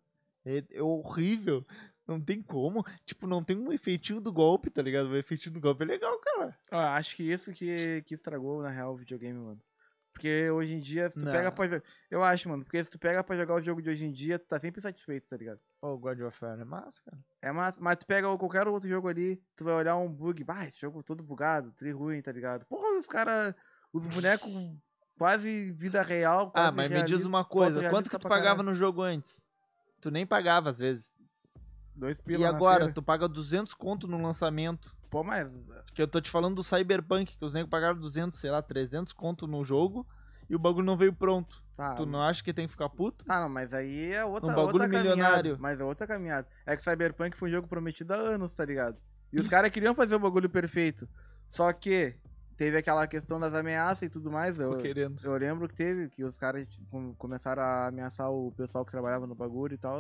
[0.46, 1.64] É, é horrível.
[2.08, 2.84] Não tem como.
[3.06, 5.10] Tipo, não tem um efeitinho do golpe, tá ligado?
[5.10, 6.58] O efeitinho do golpe é legal, cara.
[6.72, 9.62] ó, acho que isso que, que estragou, na real, o videogame, mano.
[10.12, 11.32] Porque hoje em dia, se tu Não.
[11.32, 11.84] pega pra jogar.
[12.10, 14.40] Eu acho, mano, porque se tu pega pra jogar o jogo de hoje em dia,
[14.40, 15.60] tu tá sempre satisfeito, tá ligado?
[15.82, 17.18] Ô, God of War é massa, cara.
[17.42, 20.66] É massa, mas tu pega qualquer outro jogo ali, tu vai olhar um bug, bah,
[20.66, 22.66] esse jogo todo bugado, tri ruim, tá ligado?
[22.66, 23.56] Porra, os caras,
[23.94, 24.52] os bonecos
[25.18, 28.58] quase vida real, quase Ah, mas me diz realista, uma coisa, quanto que tu pagava
[28.58, 28.64] caralho.
[28.64, 29.46] no jogo antes?
[30.02, 31.18] Tu nem pagava às vezes.
[31.96, 32.94] Dois E pila na agora, feira.
[32.94, 34.96] tu paga 200 conto no lançamento.
[35.10, 35.50] Pô, mas
[35.94, 39.12] Que eu tô te falando do Cyberpunk, que os negros pagaram 200, sei lá, 300
[39.12, 40.08] conto no jogo.
[40.50, 41.62] E o bagulho não veio pronto.
[41.76, 43.24] Tá, Tu não acha que tem que ficar puto?
[43.30, 45.10] Ah, não, mas aí é outra, Um bagulho outra caminhada.
[45.16, 45.58] milionário.
[45.60, 46.48] Mas é outra caminhada.
[46.66, 48.98] É que Cyberpunk foi um jogo prometido há anos, tá ligado?
[49.32, 51.08] E os caras queriam fazer o bagulho perfeito.
[51.50, 52.16] Só que
[52.58, 54.58] teve aquela questão das ameaças e tudo mais.
[54.58, 55.20] Tô Eu, querendo.
[55.24, 59.26] eu lembro que teve, que os caras tipo, começaram a ameaçar o pessoal que trabalhava
[59.28, 60.00] no bagulho e tal.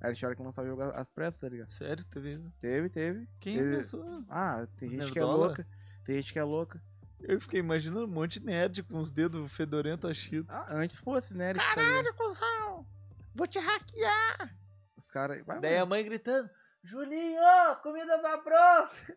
[0.00, 1.68] Aí eles tiveram que lançar o jogo às pressas, tá ligado?
[1.68, 2.38] Sério, teve.
[2.60, 3.26] Teve, teve.
[3.40, 4.04] Quem Ele- pensou?
[4.28, 5.46] Ah, tem Os gente que é nerdola?
[5.46, 5.66] louca.
[6.04, 6.80] Tem gente que é louca.
[7.20, 10.54] Eu fiquei imaginando um monte de nerd com os dedos fedorentos achidos.
[10.54, 11.50] Ah, antes fosse, né?
[11.50, 12.14] Eles, tá ligado?
[12.14, 12.86] cuzão!
[13.34, 14.54] Vou te hackear!
[14.96, 15.44] Os caras.
[15.44, 16.48] vai, Daí a mãe gritando:
[16.82, 17.40] Julinho,
[17.82, 19.16] comida tá pronta!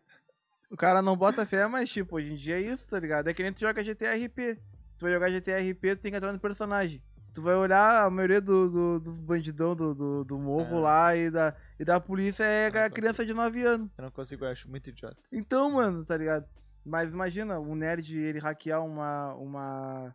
[0.70, 3.28] O cara não bota fé, mas tipo, hoje em dia é isso, tá ligado?
[3.28, 4.56] É que nem tu joga GTRP.
[4.98, 7.02] Tu vai jogar GTRP, tu tem que entrar no personagem.
[7.34, 10.80] Tu vai olhar a maioria do, do- dos bandidão do, do, do morro É.
[10.80, 13.88] lá e da, e da polícia é a criança de 9 anos.
[13.96, 15.16] Eu não consigo, eu acho muito idiota.
[15.32, 16.46] Então, mano, tá ligado?
[16.90, 19.32] Mas imagina, um nerd ele hackear uma.
[19.36, 20.12] uma.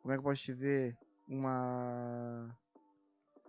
[0.00, 0.96] Como é que eu posso dizer?
[1.28, 2.48] Uma.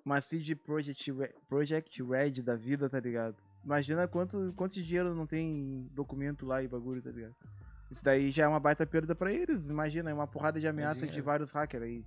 [0.03, 1.13] Uma CD Project,
[1.47, 3.37] Project Red da vida, tá ligado?
[3.63, 7.35] Imagina quanto, quanto dinheiro não tem documento lá e bagulho, tá ligado?
[7.89, 9.69] Isso daí já é uma baita perda pra eles.
[9.69, 12.05] Imagina, é uma porrada de ameaça de vários hackers aí.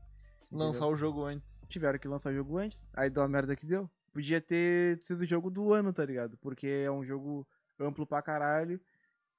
[0.52, 1.62] Lançar o jogo antes.
[1.66, 3.90] Tiveram que lançar o jogo antes, aí deu a merda que deu.
[4.12, 6.36] Podia ter sido o jogo do ano, tá ligado?
[6.38, 7.46] Porque é um jogo
[7.80, 8.80] amplo pra caralho,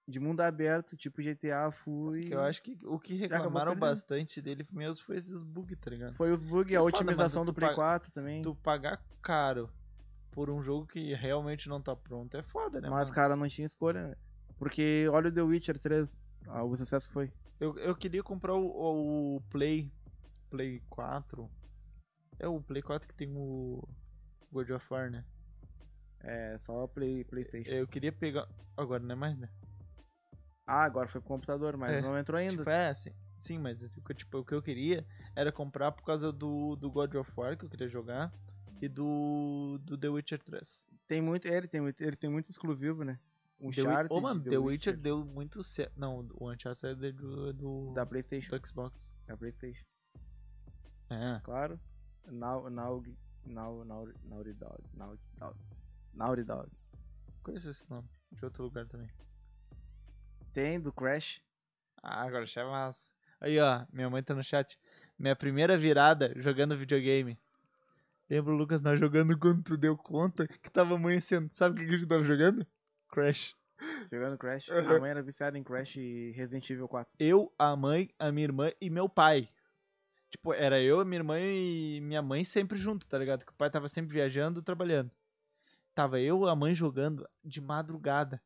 [0.09, 1.71] de mundo aberto, tipo GTA.
[2.21, 6.15] Que eu acho que o que reclamaram bastante dele mesmo foi esses bugs, tá ligado?
[6.15, 8.41] Foi os bugs, a foda, otimização do Play paga- 4 também.
[8.41, 9.69] Tu pagar caro
[10.31, 12.89] por um jogo que realmente não tá pronto é foda, né?
[12.89, 13.15] mas, mano?
[13.15, 14.15] cara, não tinha escolha, né?
[14.57, 16.09] Porque olha o The Witcher 3,
[16.47, 17.31] ah, o sucesso que foi.
[17.59, 19.91] Eu, eu queria comprar o, o Play.
[20.49, 21.49] Play 4.
[22.39, 23.87] É o Play 4 que tem o
[24.51, 25.23] God of War, né?
[26.21, 27.71] É, só Play, Playstation.
[27.71, 28.47] Eu queria pegar.
[28.75, 29.49] Agora não é mais, né?
[30.71, 32.57] Ah, agora foi pro computador, mas É, não entrou ainda.
[32.57, 35.03] Tipo, é, sim, sim, mas tipo, tipo, o que eu queria
[35.35, 38.31] era comprar por causa do, do God of War que eu queria jogar
[38.79, 40.85] e do, do The Witcher 3.
[41.07, 43.19] Tem muito, ele tem muito, ele tem muito exclusivo, né?
[43.59, 45.99] Um The, Wi- chart Ô, mano, The, Witcher deu muito certo.
[45.99, 49.11] Não, o Uncharted é do, do, da Playstation, do Xbox.
[49.25, 49.83] da Playstation.
[51.09, 51.39] É.
[51.43, 51.79] Claro.
[52.27, 53.03] Now, now,
[53.43, 55.57] now, now, Naughty Dog, Naughty Dog,
[56.13, 56.69] Naughty Dog.
[57.41, 58.07] Conheço esse nome.
[58.31, 59.09] De outro lugar também.
[60.53, 61.41] Tem do Crash.
[62.01, 63.11] Ah, agora é massa.
[63.39, 64.77] Aí, ó, minha mãe tá no chat.
[65.17, 67.39] Minha primeira virada jogando videogame.
[68.29, 71.49] Lembra, Lucas, nós jogando quando tu deu conta que tava amanhecendo.
[71.51, 72.65] Sabe o que que a gente tava jogando?
[73.09, 73.55] Crash.
[74.11, 74.67] Jogando Crash.
[74.69, 74.77] Uhum.
[74.97, 77.13] A mãe era viciada em Crash e Resident Evil 4.
[77.19, 79.49] Eu, a mãe, a minha irmã e meu pai.
[80.29, 83.45] Tipo, era eu, a minha irmã e minha mãe sempre junto, tá ligado?
[83.45, 85.09] Que o pai tava sempre viajando, trabalhando.
[85.95, 88.41] Tava eu, a mãe jogando de madrugada.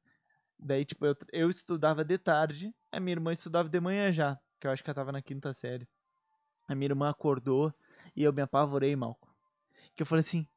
[0.60, 4.68] Daí, tipo, eu, eu estudava de tarde, a minha irmã estudava de manhã já, que
[4.68, 5.88] eu acho que ela tava na quinta série.
[6.68, 7.74] A minha irmã acordou
[8.16, 9.34] e eu me apavorei, Malco.
[9.96, 10.48] Que eu falei assim,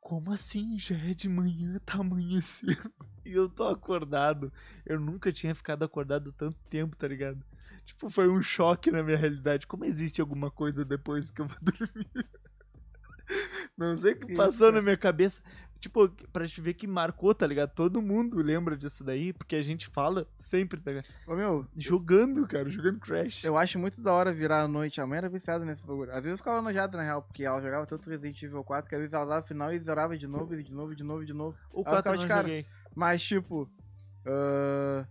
[0.00, 0.78] como assim?
[0.78, 2.72] Já é de manhã, tá amanhecendo.
[3.26, 4.50] E eu tô acordado.
[4.86, 7.44] Eu nunca tinha ficado acordado tanto tempo, tá ligado?
[7.84, 9.66] Tipo, foi um choque na minha realidade.
[9.66, 12.08] Como existe alguma coisa depois que eu vou dormir?
[13.76, 15.42] Não sei o que passou na minha cabeça.
[15.80, 17.70] Tipo, pra te ver que marcou, tá ligado?
[17.70, 21.06] Todo mundo lembra disso daí, porque a gente fala sempre, tá ligado?
[21.26, 23.44] Ô meu, Jogando, cara, jogando Crash.
[23.44, 25.00] eu acho muito da hora virar a noite.
[25.00, 26.10] A mãe era viciada nesse bagulho.
[26.10, 28.94] Às vezes eu ficava nojado na real, porque ela jogava tanto Resident Evil 4 que
[28.96, 31.32] às vezes ela dava final e zerava de novo, e de novo, de novo, de
[31.32, 31.56] novo.
[31.72, 32.42] O ela 4 ficava eu de cara.
[32.48, 32.66] joguei.
[32.94, 33.70] Mas tipo.
[34.26, 35.06] ah,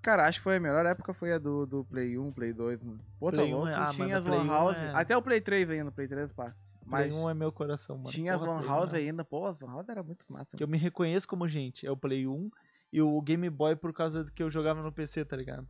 [0.00, 2.82] Cara, acho que foi a melhor época foi a do, do Play 1, Play 2,
[2.84, 3.00] mano.
[3.20, 3.68] Pô, tá Play 1 louco.
[3.68, 4.76] é- ah, tinha mano, as Play Lan 1 House.
[4.76, 6.52] é- Até o Play 3 ainda, Play 3, pá.
[6.84, 8.10] Mas Play 1 é meu coração, mano.
[8.10, 9.24] tinha Porra, Play House 1 ainda.
[9.24, 10.56] Pô, Lan House era muito massa.
[10.56, 11.86] Que eu me reconheço como gente.
[11.86, 12.50] É o Play 1
[12.92, 15.66] e o Game Boy por causa do que eu jogava no PC, tá ligado?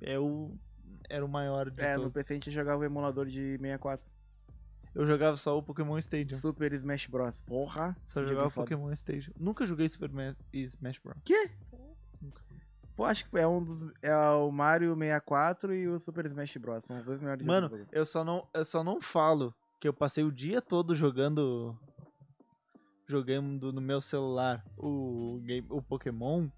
[0.00, 0.56] É o.
[1.08, 2.06] Era o maior de É, todos.
[2.06, 4.04] no PC a gente jogava o emulador de 64.
[4.94, 6.36] Eu jogava só o Pokémon Stadium.
[6.38, 7.42] Super Smash Bros.
[7.42, 7.96] Porra.
[8.06, 8.66] Só que jogava foda.
[8.66, 9.32] Pokémon Stadium.
[9.38, 11.16] Nunca joguei Super Ma- Smash Bros.
[11.24, 11.50] Quê?
[12.20, 12.42] Nunca.
[12.96, 13.92] Pô, acho que é um dos.
[14.02, 16.84] É o Mario 64 e o Super Smash Bros.
[16.84, 19.94] São os dois melhores Mano, jogos eu só não, eu só não falo que eu
[19.94, 21.76] passei o dia todo jogando
[23.08, 26.48] jogando no meu celular o game, o Pokémon,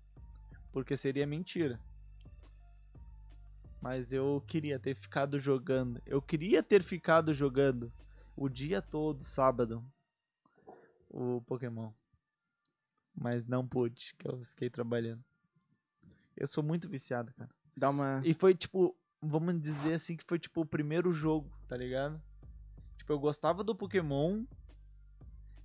[0.73, 1.81] porque seria mentira.
[3.81, 6.03] Mas eu queria ter ficado jogando.
[6.05, 7.93] Eu queria ter ficado jogando
[8.37, 9.85] o dia todo, sábado,
[11.09, 11.91] o Pokémon.
[13.15, 15.25] Mas não pude, que eu fiquei trabalhando.
[16.37, 17.51] Eu sou muito viciado, cara.
[17.77, 18.21] Dá uma.
[18.25, 22.21] E foi tipo, vamos dizer assim que foi tipo o primeiro jogo, tá ligado?
[23.13, 24.45] Tipo, eu gostava do Pokémon.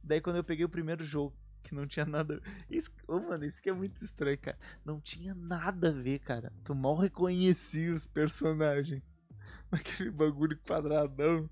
[0.03, 1.33] Daí quando eu peguei o primeiro jogo,
[1.63, 2.41] que não tinha nada.
[2.69, 4.57] Isso, ô, mano, isso que é muito estranho, cara.
[4.83, 6.51] Não tinha nada a ver, cara.
[6.63, 9.01] Tu mal reconhecia os personagens.
[9.71, 11.49] naquele bagulho quadradão.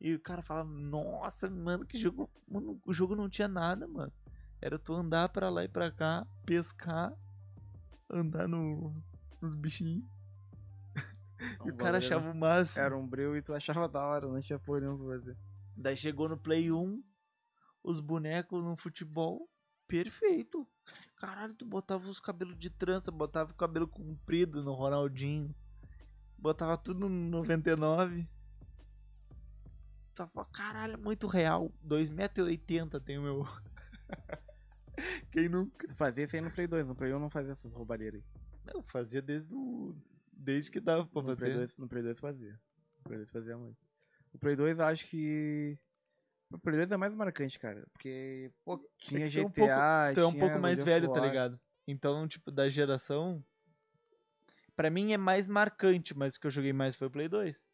[0.00, 2.30] E o cara fala, nossa, mano, que jogo.
[2.46, 4.12] Mano, o jogo não tinha nada, mano.
[4.60, 7.12] Era tu andar pra lá e pra cá, pescar,
[8.10, 8.94] andar no,
[9.40, 10.04] nos bichinhos.
[11.64, 12.84] E o cara achava o máximo.
[12.84, 15.36] Era um breu e tu achava da hora, não tinha porra nenhuma pra fazer.
[15.76, 17.02] Daí chegou no Play 1,
[17.84, 19.48] os bonecos no futebol,
[19.86, 20.66] perfeito.
[21.16, 25.54] Caralho, tu botava os cabelos de trança, botava o cabelo comprido no Ronaldinho.
[26.36, 28.28] Botava tudo no 99.
[30.14, 31.72] Tava, caralho, muito real.
[31.86, 33.46] 2,80m tem o meu.
[35.30, 35.92] Quem nunca?
[35.94, 38.74] Fazia isso aí no Play 2, no Play 1 não fazia essas roubadeiras aí.
[38.74, 39.96] Eu fazia desde o...
[40.38, 41.54] Desde que dava pra No Play, fazer.
[41.54, 42.60] 2, no Play 2 fazia.
[42.98, 43.76] No Play 2 fazia muito.
[44.32, 45.76] O Play 2 eu acho que.
[46.50, 47.84] O Play 2 é mais marcante, cara.
[47.92, 50.12] Porque, pô, tinha é um GTA.
[50.14, 51.60] Tu é um pouco mais velho, tá ligado?
[51.86, 53.44] Então, tipo, da geração.
[54.76, 57.68] Pra mim é mais marcante, mas o que eu joguei mais foi o Play 2.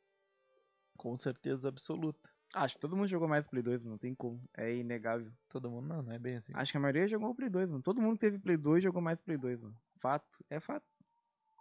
[0.97, 2.31] Com certeza absoluta.
[2.55, 4.43] Acho que todo mundo jogou mais Play 2, não tem como.
[4.57, 5.31] É inegável.
[5.49, 6.53] Todo mundo não, não é bem assim.
[6.55, 7.83] Acho que a maioria jogou o Play 2, mano.
[7.83, 9.77] Todo mundo teve Play 2 e jogou mais Play 2, mano.
[9.97, 10.45] Fato.
[10.49, 10.87] É fato.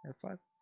[0.04, 0.53] É fato.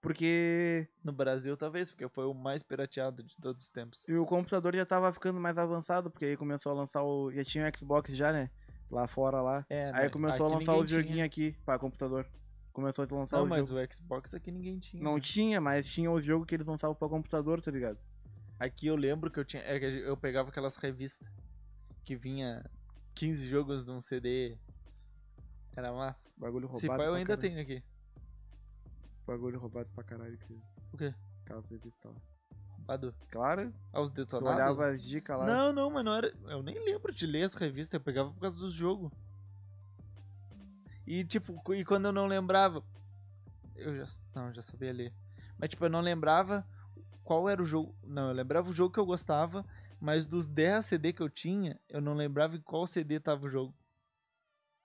[0.00, 4.08] Porque No Brasil, talvez, porque foi o mais pirateado de todos os tempos.
[4.08, 7.30] e o computador já tava ficando mais avançado, porque aí começou a lançar o.
[7.32, 8.50] Já tinha o Xbox já, né?
[8.90, 9.64] Lá fora lá.
[9.68, 10.08] É, Aí né?
[10.08, 11.00] começou Aqui a lançar o tinha.
[11.00, 12.26] joguinho aqui pra computador.
[12.72, 13.80] Começou a lançar Não, o mas jogo.
[13.80, 15.02] o Xbox aqui ninguém tinha.
[15.02, 17.98] Não tinha, mas tinha os jogos que eles lançavam pra computador, tá ligado?
[18.58, 19.62] Aqui eu lembro que eu tinha.
[19.62, 19.78] é
[20.08, 21.28] eu pegava aquelas revistas
[22.04, 22.64] que vinha
[23.14, 24.56] 15 jogos num CD.
[25.76, 26.28] Era massa.
[26.36, 26.80] Bagulho roubado.
[26.80, 27.82] Se pá, eu ainda tenho aqui.
[29.30, 30.36] Bagulho roubado pra caralho.
[30.38, 30.60] Que...
[30.92, 31.14] O quê?
[31.70, 32.20] Revistas lá.
[32.80, 33.14] Badu.
[33.30, 34.56] Claro, Ah, os tu detonados?
[34.56, 35.46] olhava as dicas lá.
[35.46, 36.34] Não, não, mas não era.
[36.48, 39.12] Eu nem lembro de ler as revistas, eu pegava por causa dos jogos.
[41.06, 42.82] E tipo, cu- e quando eu não lembrava.
[43.76, 44.06] Eu já.
[44.34, 45.12] Não, eu já sabia ler.
[45.56, 46.66] Mas tipo, eu não lembrava
[47.22, 47.94] qual era o jogo.
[48.02, 49.64] Não, eu lembrava o jogo que eu gostava,
[50.00, 53.48] mas dos 10 CD que eu tinha, eu não lembrava em qual CD tava o
[53.50, 53.74] jogo.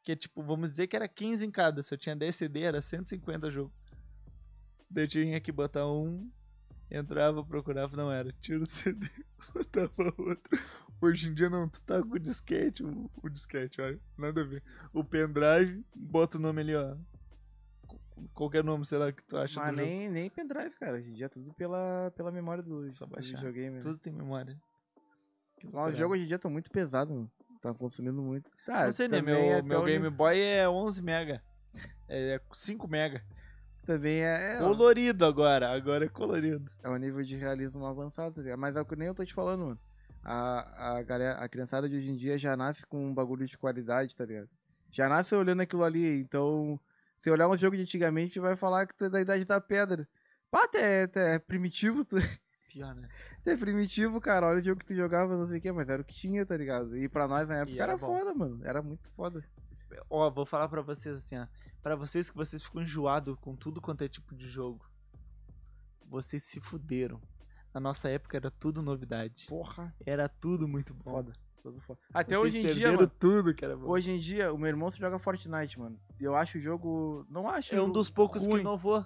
[0.03, 1.81] Que tipo, vamos dizer que era 15 em cada.
[1.81, 3.73] Se eu tinha 10 CD, era 150 jogo.
[4.89, 6.29] Daí eu tinha que botar um,
[6.89, 8.31] entrava, procurava, não era.
[8.39, 9.07] Tira o CD,
[9.53, 10.59] botava outro.
[11.01, 14.43] Hoje em dia não, tu tá com o disquete, o, o disquete, olha, nada a
[14.45, 14.63] ver.
[14.93, 16.95] O pendrive, bota o nome ali, ó.
[17.85, 17.99] Qu-
[18.33, 19.89] Qualquer nome, sei lá, que tu acha Mas do jogo.
[19.89, 20.95] nem, nem pendrive, cara.
[20.97, 23.35] Hoje em dia é tudo pela, pela memória do, Só do baixar.
[23.37, 23.75] videogame.
[23.75, 23.81] né?
[23.81, 24.57] Tudo tem memória.
[25.63, 27.31] Os jogos hoje em dia estão muito pesados, mano.
[27.61, 28.49] Tá consumindo muito.
[28.65, 29.21] Tá, Não sei, né?
[29.21, 31.43] Meu, é meu Game Boy é 11 mega.
[32.07, 33.23] É 5 mega.
[33.85, 35.71] Também é, é, Colorido agora.
[35.71, 36.69] Agora é colorido.
[36.83, 38.59] é um nível de realismo avançado, tá ligado?
[38.59, 39.79] Mas é o que nem eu tô te falando, mano.
[40.23, 43.57] A, a, galera, a criançada de hoje em dia já nasce com um bagulho de
[43.57, 44.49] qualidade, tá ligado?
[44.91, 46.79] Já nasce olhando aquilo ali, então.
[47.19, 50.07] Se olhar um jogo de antigamente, vai falar que tu é da idade da pedra.
[50.49, 52.17] Pá, tu é, é primitivo, tu,
[52.69, 53.07] Pior, né?
[53.43, 54.47] tu é primitivo, cara.
[54.47, 56.45] Olha o jogo que tu jogava, não sei o que, mas era o que tinha,
[56.45, 56.95] tá ligado?
[56.97, 58.07] E pra nós na época era era, bom.
[58.07, 58.59] foda, mano.
[58.63, 59.43] Era muito foda.
[60.09, 61.47] Ó, vou falar pra vocês assim, ó.
[61.81, 64.85] Pra vocês que vocês ficam enjoados com tudo quanto é tipo de jogo.
[66.07, 67.21] Vocês se fuderam.
[67.73, 69.47] Na nossa época era tudo novidade.
[69.47, 71.11] Porra, Era tudo muito bom.
[71.11, 71.33] foda.
[71.61, 71.99] Tudo foda.
[72.13, 73.07] Até Vocês hoje em dia, mano.
[73.07, 73.87] tudo que era bom.
[73.89, 75.99] Hoje em dia, o meu irmão se joga Fortnite, mano.
[76.21, 77.25] Eu acho o jogo.
[77.29, 77.75] Não acho.
[77.75, 78.61] é um dos poucos que ruim.
[78.61, 79.03] inovou.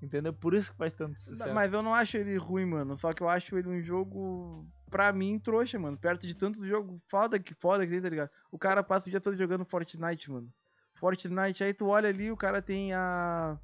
[0.00, 0.32] Entendeu?
[0.32, 1.52] Por isso que faz tanto sucesso.
[1.52, 2.96] Mas eu não acho ele ruim, mano.
[2.96, 5.96] Só que eu acho ele um jogo, pra mim, trouxa, mano.
[5.96, 8.30] Perto de tantos jogos foda que foda que tem, tá ligado?
[8.50, 10.52] O cara passa o dia todo jogando Fortnite, mano.
[10.94, 13.58] Fortnite, aí tu olha ali, o cara tem a.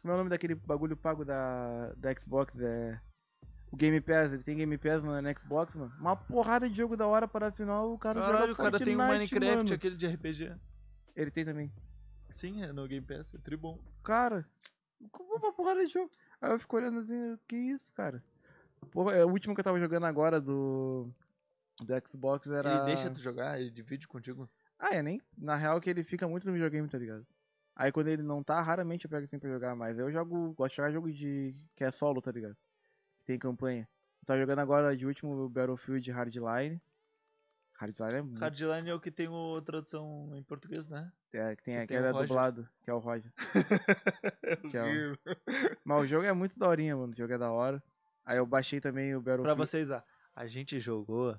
[0.00, 2.58] Como é o nome daquele bagulho pago da, da Xbox?
[2.60, 3.00] É.
[3.70, 5.92] O Game Pass, ele tem Game Pass no, no Xbox, mano.
[5.98, 8.84] Uma porrada de jogo da hora para final, o cara Caralho, joga o cara Fortnite,
[8.84, 9.74] tem o Minecraft, mano.
[9.74, 10.56] aquele de RPG.
[11.14, 11.72] Ele tem também.
[12.30, 13.78] Sim, é no Game Pass, é tribom.
[14.04, 14.46] Cara,
[15.00, 16.10] uma porrada de jogo.
[16.40, 18.22] Aí eu fico olhando assim, que isso, cara?
[18.90, 21.08] Porra, é, o último que eu tava jogando agora do.
[21.80, 22.76] Do Xbox era.
[22.76, 24.48] Ele deixa tu jogar, ele divide contigo.
[24.78, 25.20] Ah, é nem.
[25.36, 27.26] Na real que ele fica muito no videogame, tá ligado?
[27.74, 30.54] Aí quando ele não tá, raramente eu pego assim pra jogar, mas eu jogo.
[30.54, 31.54] Gosto de jogar jogo de.
[31.74, 32.56] que é solo, tá ligado?
[33.18, 33.88] Que tem campanha.
[34.22, 36.80] Eu tava jogando agora de último Battlefield Hardline.
[37.74, 38.40] Hardline é muito.
[38.40, 41.12] Hardline é o que tem o tradução em português, né?
[41.32, 43.30] É, que tem que tem o é dublado, que é o Roger.
[44.70, 45.18] Que é o-.
[45.84, 47.12] Mas o jogo é muito daorinha, mano.
[47.12, 47.82] O jogo é da hora.
[48.26, 49.58] Aí eu baixei também o Pra Battlefield.
[49.58, 50.02] vocês, ó,
[50.34, 51.38] a gente jogou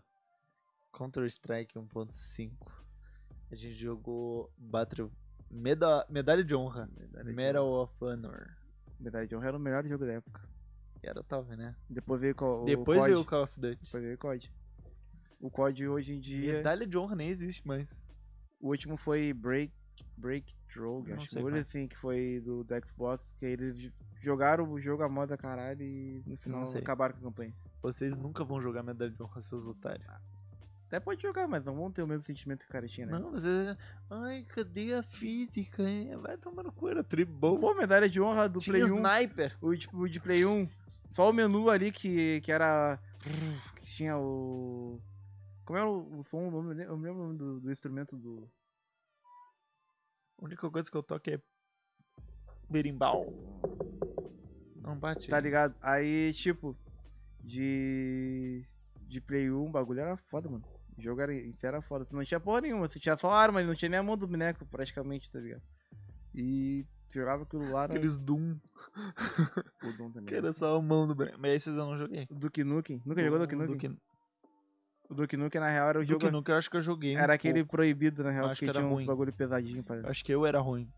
[0.94, 2.52] Counter-Strike 1.5.
[3.52, 5.12] A gente jogou Battle...
[5.52, 6.06] Meda...
[6.10, 6.90] Medalha de Honra.
[6.98, 8.56] Medalha de Medal of Honor.
[9.00, 10.42] Medalha de Honra era o melhor jogo da época.
[11.04, 11.76] Era top, né?
[11.90, 13.10] Depois veio o Depois COD.
[13.10, 13.86] veio o Call of Duty.
[13.86, 14.54] Depois veio o COD.
[15.40, 16.54] O COD hoje em dia.
[16.54, 18.02] Medalha de Honra nem existe mais.
[18.60, 19.72] O último foi Break.
[20.18, 21.60] Breakthrough, acho que é.
[21.60, 23.92] assim, que foi do, do Xbox, que eles
[24.22, 27.54] jogaram o jogo a moda caralho e no final acabaram com a campanha.
[27.82, 30.08] Vocês nunca vão jogar medalha de honra, seus otários.
[30.88, 33.20] Até pode jogar, mas não vão ter o mesmo sentimento que o cara tinha, né?
[33.20, 33.78] Não, vocês.
[34.10, 35.84] Ai, cadê a física?
[35.84, 36.16] hein?
[36.18, 37.60] Vai tomar no cu, era tribom.
[37.60, 38.96] Pô, medalha de honra do Tinha Play 1.
[38.96, 39.58] sniper.
[39.62, 40.70] O de, o de Play 1,
[41.12, 42.98] só o menu ali que, que era.
[43.76, 44.98] Que tinha o.
[45.66, 46.46] Como era o, o som?
[46.46, 48.50] Eu não lembro o nome do, do instrumento do.
[50.40, 51.42] A única coisa que eu toco é.
[52.70, 53.26] Berimbau.
[54.76, 55.30] Não bate.
[55.30, 55.76] Tá ligado?
[55.82, 56.78] Aí, tipo,
[57.44, 58.64] de.
[59.02, 60.66] De Play 1, o bagulho era foda, mano.
[60.98, 62.06] O jogo era, isso era foda.
[62.06, 64.28] Tu não tinha porra nenhuma, você tinha só arma, não tinha nem a mão do
[64.28, 65.62] boneco, praticamente, tá ligado?
[66.36, 68.58] E jogava aquilo lá no Aqueles Doom.
[69.84, 70.26] o Doom também.
[70.26, 71.38] Que era só a mão do boneco.
[71.40, 72.28] Mas esses eu não joguei.
[72.30, 73.02] O Duke Nukem.
[73.06, 73.92] Nunca jogou Duke Nukem?
[73.92, 74.02] Duke,
[75.10, 76.20] O Duke Nukem, na real, era o jogo.
[76.20, 77.16] Duke Nukem eu acho que eu joguei.
[77.16, 77.72] um Era aquele pouco.
[77.72, 79.06] proibido, na real, Acho que tinha uns ruim.
[79.06, 80.10] bagulho pesadinho pra...
[80.10, 80.92] Acho que eu era ruim.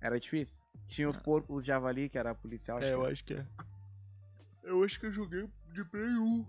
[0.00, 0.64] Era difícil.
[0.86, 2.78] Tinha os porcos, os javali, que era policial.
[2.78, 3.12] acho é, que eu era.
[3.12, 3.46] acho que é.
[4.62, 6.46] Eu acho que eu joguei de Play 1.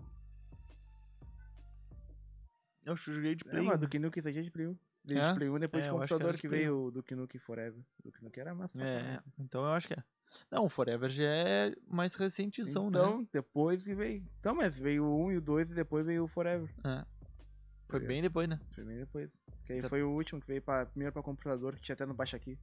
[2.84, 3.66] Eu acho que eu joguei de É, Play 1.
[3.66, 4.76] mas Duke Nukem isso aí é de Play 1.
[5.04, 5.24] Veio É?
[5.26, 7.82] de Play 1, depois É, que era computador que, Play veio o Duke Nukem Forever.
[8.02, 10.02] Duke Nukem era massa É, então eu acho que é.
[10.50, 13.26] Não, o Forever já é mais recentezão, Então, né?
[13.32, 14.22] depois que veio...
[14.40, 16.68] Então, mas veio o 1 e o 2 e depois veio o Forever.
[16.84, 17.04] É.
[17.88, 18.58] Foi bem depois, né?
[18.74, 19.30] Foi bem depois.
[19.66, 22.06] Que aí Já- foi o último que veio pra, primeiro pra computador, que tinha até
[22.06, 22.58] no Baixa Aqui.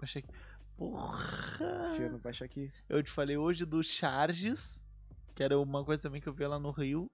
[0.00, 0.28] Achei que.
[0.76, 1.92] Porra!
[1.96, 2.70] Tinha no Baixa Aqui.
[2.88, 4.80] Eu te falei hoje do Charges,
[5.34, 7.10] que era uma coisa também que eu vi lá no Rio.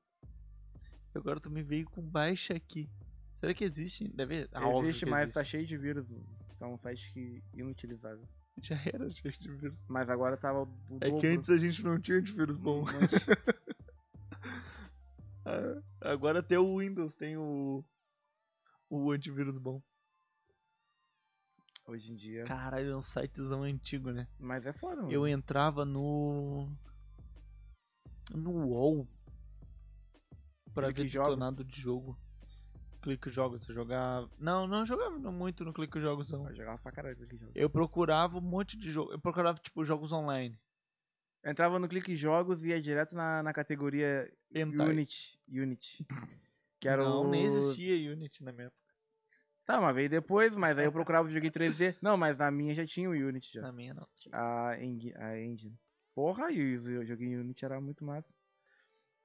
[1.14, 2.90] E agora tu me veio com baixa aqui.
[3.40, 4.08] Será que existe?
[4.08, 5.34] Deve ah, Existe, mas existe.
[5.34, 6.06] tá cheio de vírus.
[6.58, 8.26] Tá um site que inutilizável.
[8.62, 9.86] Já era cheio de vírus.
[9.88, 11.28] Mas agora tava o, o É que dobro.
[11.30, 12.84] antes a gente não tinha antivírus bom.
[15.46, 17.84] Ah, Agora até o Windows tem o.
[18.88, 19.82] O antivírus bom.
[21.86, 22.44] Hoje em dia.
[22.44, 24.26] Caralho, é um sitezão antigo, né?
[24.38, 25.12] Mas é foda, mano.
[25.12, 26.66] Eu entrava no.
[28.34, 29.06] No UOL.
[30.72, 32.18] Pra Clique ver detonado de jogo.
[33.04, 34.30] Clique jogos, eu jogava.
[34.38, 36.48] Não, não jogava muito no Clique Jogos, não.
[36.48, 37.52] Eu jogava pra caralho aquele jogo.
[37.54, 39.12] Eu procurava um monte de jogo.
[39.12, 40.58] Eu procurava, tipo, jogos online.
[41.42, 44.88] Eu entrava no Clique Jogos e ia direto na, na categoria Hentai.
[44.88, 45.38] Unity.
[45.46, 46.06] Unity.
[46.80, 47.30] Que era não, os...
[47.30, 48.94] nem existia Unity na minha época.
[49.66, 51.98] Tá, mas veio depois, mas aí eu procurava o jogo em 3D.
[52.00, 53.60] Não, mas na minha já tinha o Unity já.
[53.60, 54.08] Na minha não.
[54.32, 55.78] A, Eng- a Engine.
[56.14, 58.32] Porra, e o jogo em Unity era muito massa.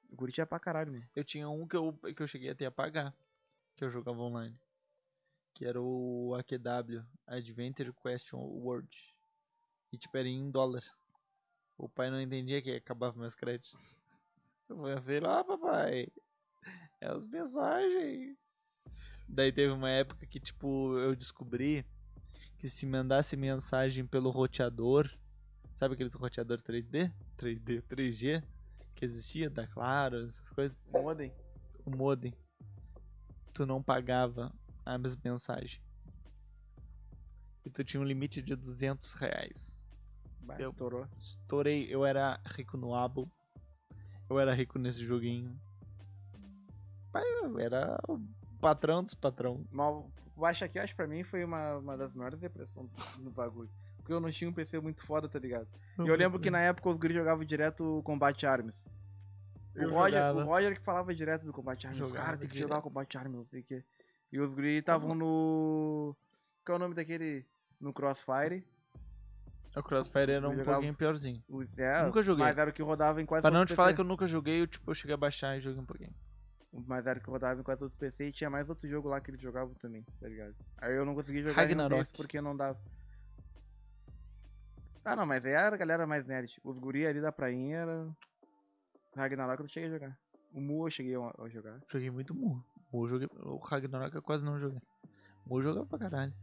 [0.10, 1.06] O Guri é pra caralho, mano.
[1.16, 3.16] Eu tinha um que eu, que eu cheguei até a pagar.
[3.80, 4.60] Que eu jogava online.
[5.56, 8.90] Que era o AQW, Adventure Question World.
[9.90, 10.84] E tipo, era em dólar.
[11.78, 13.74] O pai não entendia que acabava meus créditos.
[14.68, 16.10] Eu falei lá, papai.
[17.00, 18.38] É as mensagens.
[19.30, 21.86] Daí teve uma época que, tipo, eu descobri
[22.58, 25.10] que se mandasse mensagem pelo roteador,
[25.78, 27.14] sabe aqueles roteador 3D?
[27.38, 28.44] 3D, 3G?
[28.94, 31.34] Que existia, da Claro, essas coisas Modem.
[31.86, 32.34] o modem,
[33.60, 34.54] tu não pagava
[34.86, 35.82] as mensagens.
[37.66, 39.84] E tu tinha um limite de 200 reais.
[40.40, 41.06] Bah, Eu- estourou.
[41.18, 43.30] Estourei, eu era rico no abo.
[44.30, 45.60] Eu era rico nesse joguinho.
[47.44, 48.18] Eu era o
[48.62, 49.66] patrão dos patrão.
[49.70, 53.30] Mas o Baixa aqui, acho que pra mim foi uma, uma das maiores depressões no
[53.30, 53.70] bagulho.
[53.98, 55.68] Porque eu não tinha um PC muito foda, tá ligado?
[56.00, 58.82] E eu lembro que na época os guris jogavam direto o Combate Arms.
[59.86, 62.02] O Roger, o Roger que falava direto do Combate Arms.
[62.02, 63.84] Os caras tem que jogar o Combate Arms, não sei o que.
[64.32, 66.16] E os guris estavam no.
[66.66, 67.46] Qual é o nome daquele.
[67.80, 68.66] No Crossfire.
[69.76, 71.44] O Crossfire era um jogava- pouquinho piorzinho.
[71.48, 72.44] Os- é, Nunca joguei.
[72.44, 74.62] Mas era o que rodava em quase Pra não te falar que eu nunca joguei,
[74.62, 76.14] eu, tipo, eu cheguei a baixar e joguei um pouquinho.
[76.86, 79.08] Mas era o que rodava em quase todos os PC e tinha mais outro jogo
[79.08, 80.56] lá que eles jogavam também, tá ligado?
[80.78, 82.00] Aí eu não consegui jogar nenhum Ragnarok.
[82.00, 82.80] desses porque não dava.
[85.06, 86.60] Ah não, mas aí era a galera mais nerd.
[86.64, 88.10] Os guri ali da prainha era.
[89.16, 90.20] Ragnarok eu não cheguei a jogar.
[90.52, 91.80] O Mu eu cheguei a a jogar.
[91.88, 92.64] Joguei muito Mu.
[92.92, 93.28] Mu eu joguei.
[93.34, 94.82] O Ragnarok eu quase não joguei.
[95.46, 96.34] Mu eu jogava pra caralho.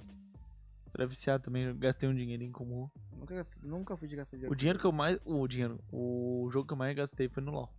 [0.94, 2.92] Era viciado também, eu gastei um dinheirinho com o Mu.
[3.12, 4.52] Nunca, nunca fui de gastar dinheiro.
[4.52, 5.18] O dinheiro que eu mais.
[5.24, 5.78] O dinheiro.
[5.92, 7.70] O jogo que eu mais gastei foi no LOL.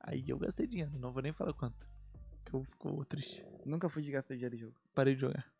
[0.00, 1.86] Aí eu gastei dinheiro, não vou nem falar quanto.
[2.46, 3.44] Que eu fico triste.
[3.64, 4.74] Nunca fui de gastar dinheiro em jogo.
[4.94, 5.52] Parei de jogar.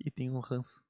[0.00, 0.82] E tenho um ranço.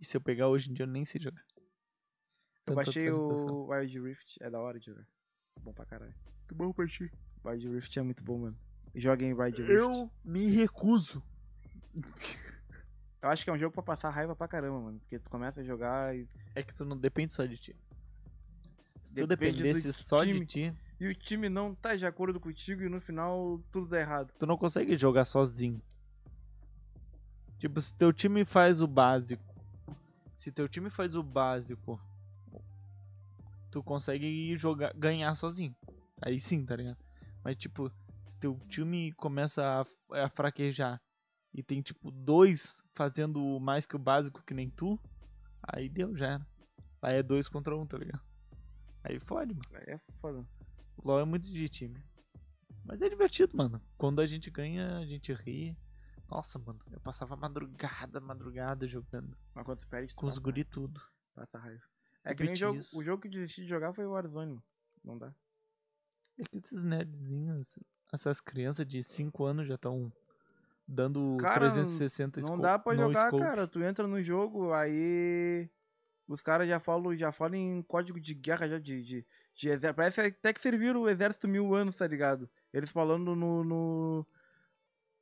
[0.00, 1.44] E se eu pegar hoje em dia eu nem sei jogar.
[1.54, 5.06] Eu Tanta baixei o Wild Rift, é da hora de jogar.
[5.60, 6.14] Bom pra caralho.
[6.48, 7.10] Que bom pra ti.
[7.44, 8.56] Wild Rift é muito bom, mano.
[8.94, 9.74] Joguem Wild Rift.
[9.74, 11.22] Eu me recuso.
[13.22, 14.98] Eu acho que é um jogo pra passar raiva pra caramba, mano.
[15.00, 17.76] Porque tu começa a jogar e, É que tu não depende só de ti.
[19.02, 20.40] Se tu Depende dependesse só time.
[20.40, 24.00] de ti, e o time não tá de acordo contigo e no final tudo dá
[24.00, 24.32] errado.
[24.38, 25.80] tu não consegue jogar sozinho.
[27.58, 29.42] Tipo, se teu time faz o básico.
[30.36, 32.00] Se teu time faz o básico,
[33.72, 35.74] tu consegue jogar, ganhar sozinho.
[36.20, 36.98] Aí sim, tá ligado?
[37.42, 37.90] Mas tipo,
[38.22, 39.64] se teu time começa
[40.10, 41.02] a, a fraquejar
[41.52, 45.00] e tem tipo dois fazendo mais que o básico que nem tu,
[45.62, 46.34] aí deu já.
[46.34, 46.46] Era.
[47.00, 48.22] Aí é dois contra um, tá ligado?
[49.02, 49.64] Aí fode, mano.
[49.74, 50.46] Aí é foda.
[50.96, 52.00] O LoL é muito de time.
[52.84, 53.80] Mas é divertido, mano.
[53.96, 55.76] Quando a gente ganha, a gente ri.
[56.30, 59.36] Nossa, mano, eu passava madrugada, madrugada jogando.
[59.54, 61.00] Mas quando tu perde, tu Com os guri tudo.
[61.34, 61.91] Passa raiva.
[62.24, 64.54] É que nem o jogo, o jogo que eu desisti de jogar foi o Warzone.
[64.54, 64.64] mano.
[65.04, 65.34] Não dá.
[66.38, 67.78] É que esses nerdzinhos,
[68.12, 70.12] essas crianças de 5 anos já estão
[70.86, 73.42] dando Cara, 360 Não dá pra jogar, scope.
[73.42, 73.66] cara.
[73.66, 75.68] Tu entra no jogo, aí.
[76.28, 79.94] Os caras já falam, já falam em código de guerra já de, de, de exército.
[79.94, 82.48] Parece até que serviram o exército mil anos, tá ligado?
[82.72, 83.64] Eles falando no.
[83.64, 84.26] no.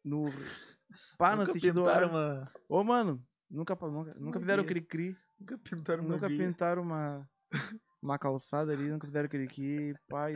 [0.04, 0.24] no
[1.18, 1.80] pá, no sentido.
[1.80, 2.44] pintaram uma...
[2.68, 5.16] Ô, mano, nunca, nunca, nunca fizeram cri-cri.
[5.40, 7.28] Nunca pintaram uma Nunca pintaram uma.
[8.02, 10.34] Uma calçada ali, nunca fizeram cri-cri, pai.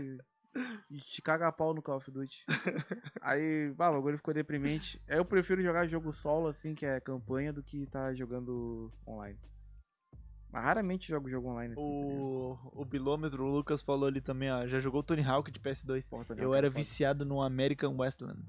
[0.90, 2.44] E te caga a pau no Call of Duty.
[3.22, 5.00] Aí, bah, o bagulho ficou deprimente.
[5.08, 9.38] Eu prefiro jogar jogo solo, assim, que é campanha, do que tá jogando online.
[10.52, 11.82] Mas raramente jogo jogo online, assim.
[11.82, 11.84] tá?
[11.84, 14.66] O, o bilômetro, o Lucas falou ali também, ó.
[14.66, 16.04] Já jogou Tony Hawk de PS2.
[16.08, 18.40] Porra, Eu Hawk é era viciado no American Westland.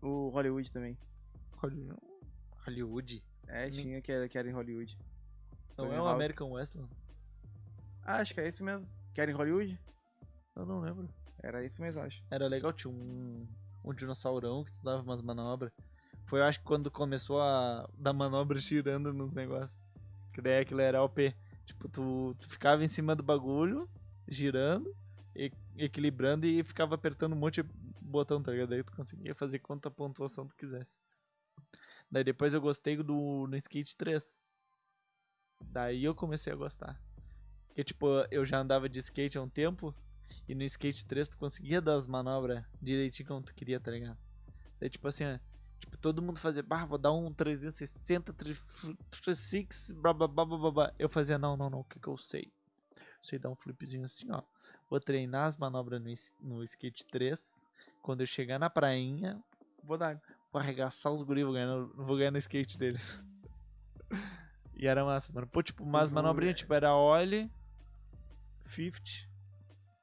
[0.00, 0.96] O Hollywood também.
[2.64, 3.24] Hollywood?
[3.48, 4.96] É, Nem- tinha que era, que era em Hollywood.
[5.76, 6.14] Não Tony é o Hawk.
[6.14, 6.88] American Westland?
[8.02, 8.86] Ah, acho que é esse mesmo.
[9.14, 9.78] Que era em Hollywood?
[10.56, 11.08] Eu não lembro.
[11.42, 12.22] Era esse mesmo, acho.
[12.30, 13.46] Era legal, tinha um,
[13.84, 15.72] um dinossaurão que tu dava umas manobras.
[16.26, 19.80] Foi, eu acho que quando começou a dar manobra girando nos negócios.
[20.32, 21.34] Que daí aquilo era OP.
[21.66, 23.88] Tipo, tu, tu ficava em cima do bagulho,
[24.28, 24.94] girando,
[25.34, 27.68] e- equilibrando e ficava apertando um monte de
[28.00, 28.70] botão, tá ligado?
[28.70, 31.00] Daí tu conseguia fazer quanta pontuação tu quisesse.
[32.10, 34.40] Daí depois eu gostei do no Skate 3.
[35.64, 37.00] Daí eu comecei a gostar.
[37.68, 39.94] Porque, tipo, eu já andava de skate há um tempo.
[40.48, 44.16] E no Skate 3 tu conseguia dar as manobras direitinho como tu queria, tá ligado?
[44.78, 45.24] Daí, tipo assim,
[45.80, 50.94] tipo, todo mundo fazia, bah, vou dar um 360, 360, blá blá blá blá blá.
[50.98, 52.52] Eu fazia, não, não, não, o que que eu sei?
[53.22, 54.42] Sei dar um flipzinho assim, ó.
[54.88, 57.66] Vou treinar as manobras no, no Skate 3.
[58.00, 59.42] Quando eu chegar na prainha,
[59.82, 60.20] Vou dar.
[60.52, 63.24] vou arregaçar os guris, vou ganhar vou ganhar no skate deles.
[64.80, 65.46] E era massa, mano.
[65.46, 67.50] Pô, tipo, umas vou- manobrinhas, tipo, era ollie,
[68.74, 69.00] 50.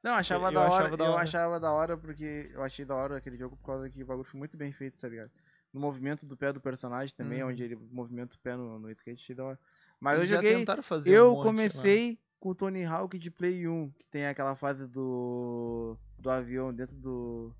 [0.03, 0.83] Não, eu achava Eu da hora.
[0.85, 1.23] achava da eu hora.
[1.23, 4.27] achava da hora porque eu achei da hora aquele jogo por causa que o bagulho
[4.27, 5.31] foi muito bem feito, tá ligado?
[5.73, 7.49] No movimento do pé do personagem também, Uhum.
[7.49, 9.59] onde ele movimenta o pé no, no skate, achei da hora.
[9.99, 10.65] Mas eu Eles já joguei.
[11.05, 14.87] Eu um monte, comecei com o Tony Hawk de Play 1, que tem aquela fase
[14.87, 15.97] do.
[16.19, 17.53] do avião dentro do.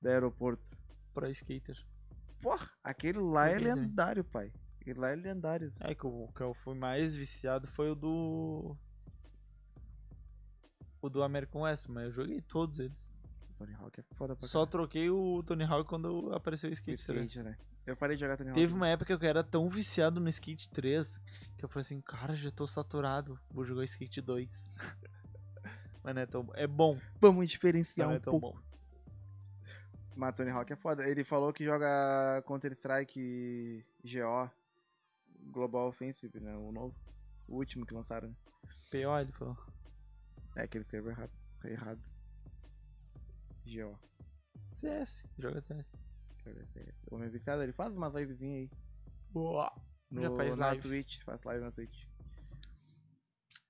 [0.00, 0.70] do aeroporto.
[1.14, 1.76] Pro skater.
[2.40, 3.74] Porra, aquele lá é também.
[3.74, 4.52] lendário, pai.
[4.82, 5.72] Aquele lá é lendário.
[5.78, 8.76] É que o que eu fui mais viciado foi o do.
[11.00, 13.08] O do American West, mas eu joguei todos eles.
[13.50, 16.72] O Tony Hawk é foda pra Só troquei o Tony Hawk quando apareceu o.
[16.72, 17.26] Skate 3.
[17.30, 17.56] skate, né?
[17.86, 18.60] Eu parei de jogar Tony Hawk.
[18.60, 21.18] Teve uma época que eu era tão viciado no Skate 3
[21.56, 24.70] que eu falei assim, cara, já tô saturado, vou jogar Skate 2.
[26.02, 28.56] mas não é tão É bom, Vamos diferenciar não um é tão pouco.
[28.56, 28.62] bom.
[30.16, 31.08] Mas Tony Hawk é foda.
[31.08, 34.50] Ele falou que joga Counter-Strike GO
[35.50, 36.56] Global Offensive, né?
[36.56, 36.94] O novo.
[37.48, 38.28] O último que lançaram.
[38.28, 38.34] né?
[38.90, 39.56] PO, ele falou.
[40.56, 41.32] É que ele escreveu errado.
[41.64, 42.02] errado.
[43.64, 43.98] GO.
[44.76, 45.86] CS, joga CS.
[46.42, 46.94] Se é.
[47.10, 48.70] O homem viciado, ele faz umas livezinhas aí.
[49.30, 49.72] Boa.
[50.10, 50.82] No, Já faz na live.
[50.82, 52.06] Twitch, faz live na Twitch.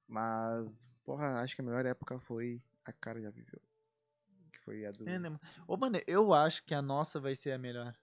[0.08, 3.60] Mas, porra, acho que a melhor época foi a cara já viveu.
[4.52, 5.08] Que foi a do.
[5.08, 5.38] É, né?
[5.66, 7.94] Ô, mano, eu acho que a nossa vai ser a melhor.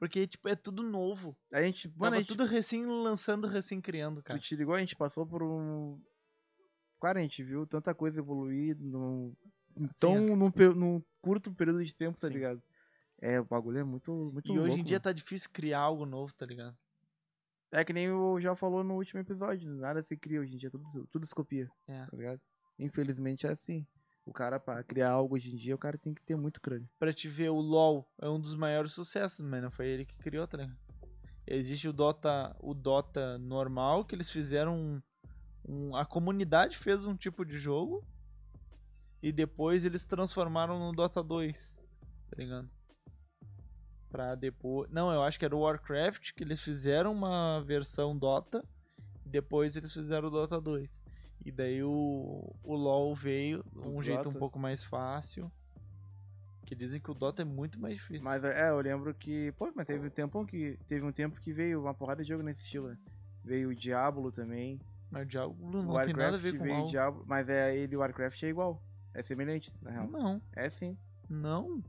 [0.00, 1.36] Porque, tipo, é tudo novo.
[1.52, 4.38] A gente, mano, Tava a gente, tudo recém lançando, recém criando, tu cara.
[4.40, 4.74] te ligou?
[4.74, 6.00] A gente passou por um.
[7.02, 9.34] Cara, a gente viu tanta coisa evoluir num,
[9.98, 12.32] tão, Sim, num, num curto período de tempo, tá Sim.
[12.34, 12.62] ligado?
[13.20, 14.72] É, o bagulho é muito, muito E louco.
[14.72, 15.04] hoje em dia mano.
[15.04, 16.74] tá difícil criar algo novo, tá ligado?
[17.70, 20.70] É que nem o já falou no último episódio, nada se cria hoje em dia,
[20.70, 22.06] tudo, tudo se copia, É.
[22.06, 22.40] tá ligado?
[22.78, 23.86] Infelizmente é assim.
[24.30, 26.88] O cara, pra criar algo hoje em dia, o cara tem que ter muito crânio.
[27.00, 30.16] Pra te ver, o LoL é um dos maiores sucessos, mas não foi ele que
[30.18, 30.78] criou, tá ligado?
[31.44, 35.02] Existe o Dota, o Dota normal, que eles fizeram um,
[35.68, 38.04] um- A comunidade fez um tipo de jogo.
[39.20, 41.74] E depois eles transformaram no Dota 2.
[42.30, 42.70] Tá ligado?
[44.10, 44.88] Pra depois.
[44.92, 48.64] Não, eu acho que era o Warcraft, que eles fizeram uma versão Dota.
[49.26, 50.88] E depois eles fizeram o Dota 2.
[51.44, 55.50] E daí o, o LoL veio, O um jeito um pouco mais fácil.
[56.66, 58.22] Que dizem que o Dota é muito mais difícil.
[58.22, 59.50] Mas é, eu lembro que.
[59.52, 60.78] Pô, mas teve um tempo que.
[60.86, 62.98] Teve um tempo que veio uma porrada de jogo nesse estilo, né?
[63.42, 64.78] Veio o Diablo também.
[65.10, 67.74] Mas o Diablo não o tem nada a ver com veio o Diablo, mas é
[67.76, 68.80] ele e o Warcraft é igual.
[69.12, 70.06] É semelhante, na real.
[70.06, 70.96] Não, É sim.
[71.28, 71.82] não.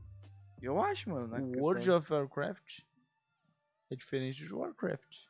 [0.60, 1.28] Eu acho, mano.
[1.28, 1.62] na o questão.
[1.62, 2.80] World of Warcraft
[3.90, 5.26] é diferente de Warcraft.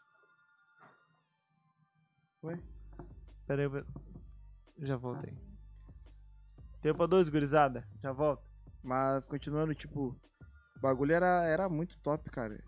[2.45, 2.59] Ué?
[3.47, 3.85] Pera aí,
[4.87, 5.33] já voltei.
[6.81, 7.87] Tempo pra dois, gurizada.
[8.03, 8.43] Já volto.
[8.83, 10.17] Mas continuando, tipo,
[10.77, 12.63] o bagulho era, era muito top, cara.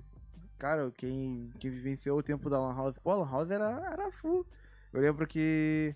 [0.58, 4.12] Cara, quem, quem vivenciou o tempo da Lan House, pô, a Lan House era, era
[4.12, 4.46] full.
[4.92, 5.94] Eu lembro que.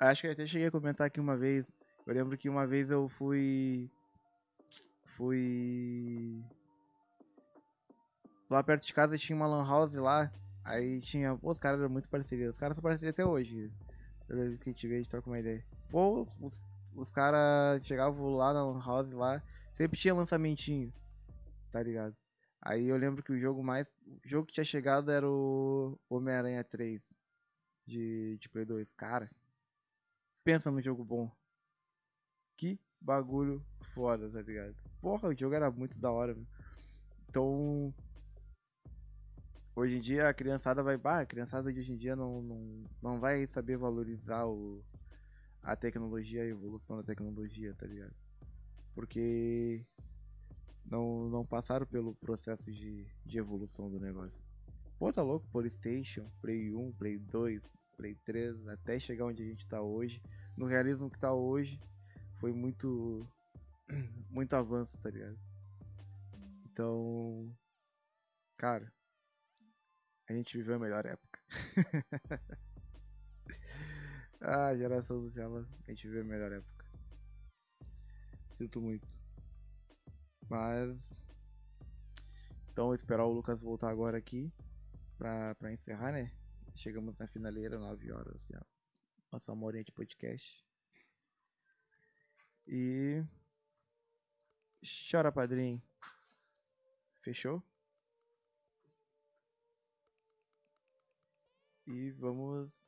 [0.00, 1.70] Acho que eu até cheguei a comentar aqui uma vez.
[2.06, 3.90] Eu lembro que uma vez eu fui.
[5.16, 6.42] Fui.
[8.48, 10.32] Lá perto de casa tinha uma Lan House lá.
[10.64, 11.36] Aí tinha.
[11.36, 12.52] Pô, os caras eram muito parcerias.
[12.52, 13.70] Os caras são parcerias até hoje.
[14.28, 15.64] Vez que a gente troca uma ideia.
[15.90, 16.62] Pô, os,
[16.94, 19.42] os caras chegavam lá na House lá.
[19.74, 20.92] Sempre tinha lançamentinho.
[21.70, 22.16] Tá ligado?
[22.62, 23.88] Aí eu lembro que o jogo mais.
[24.06, 27.02] O jogo que tinha chegado era o Homem-Aranha 3
[27.86, 28.92] de, de Play 2.
[28.92, 29.28] Cara,
[30.42, 31.30] pensa no jogo bom.
[32.56, 33.62] Que bagulho
[33.92, 34.74] foda, tá ligado?
[35.00, 36.46] Porra, o jogo era muito da hora, meu.
[37.28, 37.94] Então.
[39.76, 40.96] Hoje em dia a criançada vai.
[40.96, 44.84] Bah, a criançada de hoje em dia não, não, não vai saber valorizar o,
[45.62, 48.14] a tecnologia, a evolução da tecnologia, tá ligado?
[48.94, 49.84] Porque
[50.86, 54.40] não, não passaram pelo processo de, de evolução do negócio.
[54.96, 55.46] Pô, tá louco?
[55.50, 60.22] Playstation, Play 1, Play 2, Play 3, até chegar onde a gente tá hoje.
[60.56, 61.80] No realismo que tá hoje,
[62.38, 63.26] foi muito.
[64.30, 65.38] Muito avanço, tá ligado?
[66.64, 67.54] Então.
[68.56, 68.90] Cara.
[70.28, 71.38] A gente viveu a melhor época.
[74.40, 76.86] ah, geração do Zelda, a gente viveu a melhor época.
[78.52, 79.06] Sinto muito.
[80.48, 81.12] Mas.
[82.70, 84.50] Então, esperar o Lucas voltar agora aqui
[85.18, 86.32] pra, pra encerrar, né?
[86.74, 88.64] Chegamos na finaleira, 9 horas já.
[89.30, 90.64] Nossa uma de podcast.
[92.66, 93.22] E.
[95.10, 95.82] Chora, padrinho.
[97.20, 97.62] Fechou?
[101.86, 102.86] E vamos.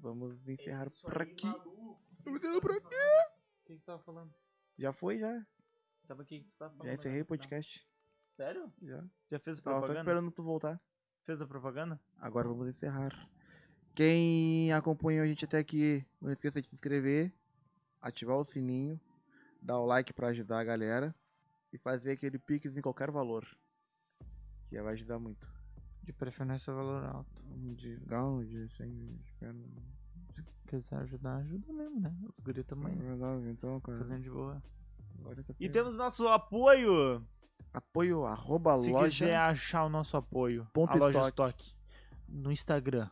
[0.00, 1.46] Vamos encerrar por aqui.
[2.24, 2.86] Vamos encerrar por aqui.
[2.86, 4.32] O que que tu tava falando?
[4.78, 5.46] Já foi, já.
[6.06, 6.86] Tava aqui, que tu tava falando?
[6.88, 7.38] Já encerrei o agora?
[7.38, 7.86] podcast.
[8.36, 8.72] Sério?
[8.80, 9.04] Já.
[9.30, 10.00] Já fez a Tava só propaganda?
[10.00, 10.80] esperando tu voltar.
[11.24, 12.00] Fez a propaganda?
[12.18, 13.12] Agora vamos encerrar.
[13.94, 17.32] Quem acompanhou a gente até aqui, não esqueça de se inscrever,
[18.00, 19.00] ativar o sininho,
[19.60, 21.14] dar o like pra ajudar a galera
[21.72, 23.44] e fazer aquele pix em qualquer valor.
[24.64, 25.52] Que vai ajudar muito.
[26.08, 27.44] De preferência valor alto.
[27.76, 29.58] De de 100, espero.
[30.32, 32.16] Se quiser ajudar, ajuda mesmo, né?
[32.22, 32.94] Os guri também.
[32.96, 33.98] Verdade, então, cara.
[33.98, 34.62] Fazendo de boa.
[35.22, 37.22] Tá E temos nosso apoio.
[37.74, 39.10] apoio arroba Se loja.
[39.10, 41.74] quiser achar o nosso apoio, a loja estoque.
[42.26, 43.10] No Instagram,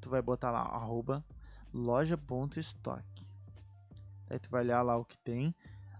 [0.00, 1.22] tu vai botar lá, arroba
[1.70, 3.28] loja.estoque.
[4.30, 5.54] Aí tu vai olhar lá o que tem.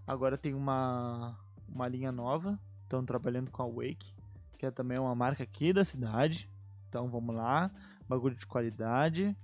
[0.07, 1.35] Agora tem uma,
[1.67, 2.59] uma linha nova.
[2.81, 4.15] Estão trabalhando com a Wake,
[4.59, 6.51] que é também uma marca aqui da cidade.
[6.89, 7.71] Então vamos lá.
[8.09, 9.35] Bagulho de qualidade.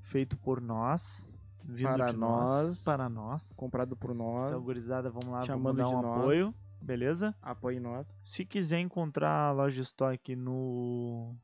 [0.00, 1.28] Feito por nós.
[1.82, 2.84] Para de nós.
[2.84, 3.52] Para nós.
[3.56, 4.50] Comprado por nós.
[4.50, 5.44] Então, gurizada, vamos lá.
[5.44, 6.20] Chamando vamos dar um nós.
[6.20, 6.54] apoio.
[6.80, 7.34] Beleza?
[7.42, 8.14] Apoie nós.
[8.22, 11.34] Se quiser encontrar a loja estoque no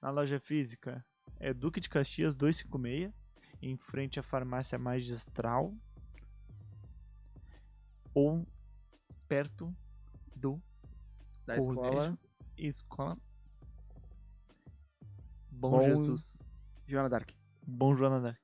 [0.00, 1.04] na loja física,
[1.40, 3.10] é Duque de Caxias 256,
[3.62, 5.74] em frente à farmácia magistral
[8.14, 8.46] ou
[9.26, 9.74] perto
[10.36, 10.60] do
[11.46, 11.72] Da Colégio.
[11.72, 12.18] escola.
[12.58, 13.18] escola
[15.50, 16.42] Bom, Bom- Jesus.
[16.86, 17.30] Joana Dark.
[17.66, 18.40] Bom Joana Dark.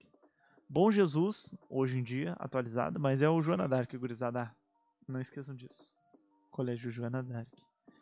[0.69, 4.55] Bom Jesus, hoje em dia, atualizado, mas é o Joana Dark, gurizada.
[5.07, 5.93] Não esqueçam disso.
[6.51, 7.49] Colégio Joana Dark.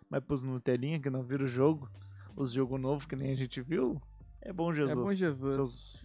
[0.09, 1.91] Mas pros Nutelinha que não viram o jogo,
[2.37, 4.01] os jogos novos que nem a gente viu,
[4.41, 4.97] é bom Jesus.
[4.99, 5.55] É bom Jesus.
[5.55, 6.01] Seus...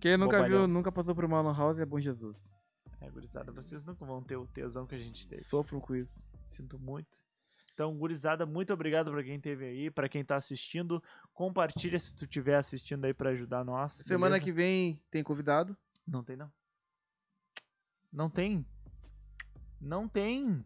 [0.00, 0.58] Quem nunca Bobalhão.
[0.60, 2.52] viu, nunca passou por uma lan house é bom Jesus.
[3.00, 5.42] É, gurizada, vocês nunca vão ter o tesão que a gente teve.
[5.42, 6.24] Sofram com isso.
[6.40, 7.24] Sinto muito.
[7.74, 11.02] Então, gurizada, muito obrigado pra quem teve aí, pra quem tá assistindo.
[11.32, 13.94] Compartilha se tu estiver assistindo aí pra ajudar nós.
[13.94, 14.44] Semana beleza?
[14.44, 15.76] que vem tem convidado.
[16.06, 16.50] Não tem, não.
[18.12, 18.64] Não tem.
[19.80, 20.64] Não tem.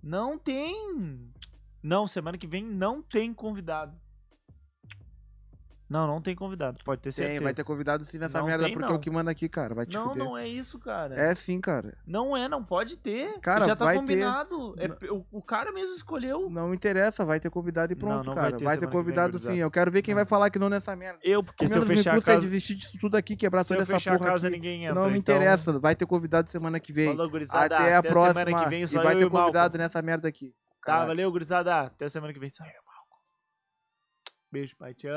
[0.00, 1.32] Não tem.
[1.82, 4.00] Não, semana que vem não tem convidado.
[5.88, 7.38] Não, não tem convidado, pode ter certeza.
[7.38, 8.94] Tem, vai ter convidado sim nessa Não merda, tem, porque não.
[8.94, 9.72] é o que manda aqui, cara.
[9.72, 10.24] Vai te Não, fuder.
[10.24, 11.14] não é isso, cara.
[11.14, 11.96] É sim, cara.
[12.04, 13.38] Não é, não pode ter.
[13.38, 14.00] Cara, Já tá vai ter.
[14.00, 14.74] combinado.
[14.78, 14.96] É Não.
[14.96, 16.50] pe- o, o cara mesmo escolheu.
[16.50, 18.56] Não interessa, vai ter convidado e Não, pronto, não vai cara.
[18.56, 19.54] ter Vai ter, semana que vem, convidado sim.
[19.58, 20.18] Eu quero ver quem Não.
[20.18, 21.20] vai falar que não nessa merda.
[21.22, 23.36] Eu, porque O se eu me fechar a custa é casa, desistir disso tudo aqui,
[23.36, 24.56] quebrar se eu toda essa fechar a porra casa aqui.
[24.56, 24.94] ninguém entra.
[25.00, 27.14] Não me então- interessa, vai ter convidado semana que vem.
[27.16, 27.76] Falou, gurizada.
[27.76, 28.64] Até a semana próxima.
[28.64, 30.52] que vem só e vai eu ter convidado nessa merda aqui.
[30.84, 31.82] Tá, valeu, gurizada.
[31.82, 32.70] Até semana que vem só eu.
[34.52, 34.94] Beijo, pai.
[35.04, 35.16] Amo.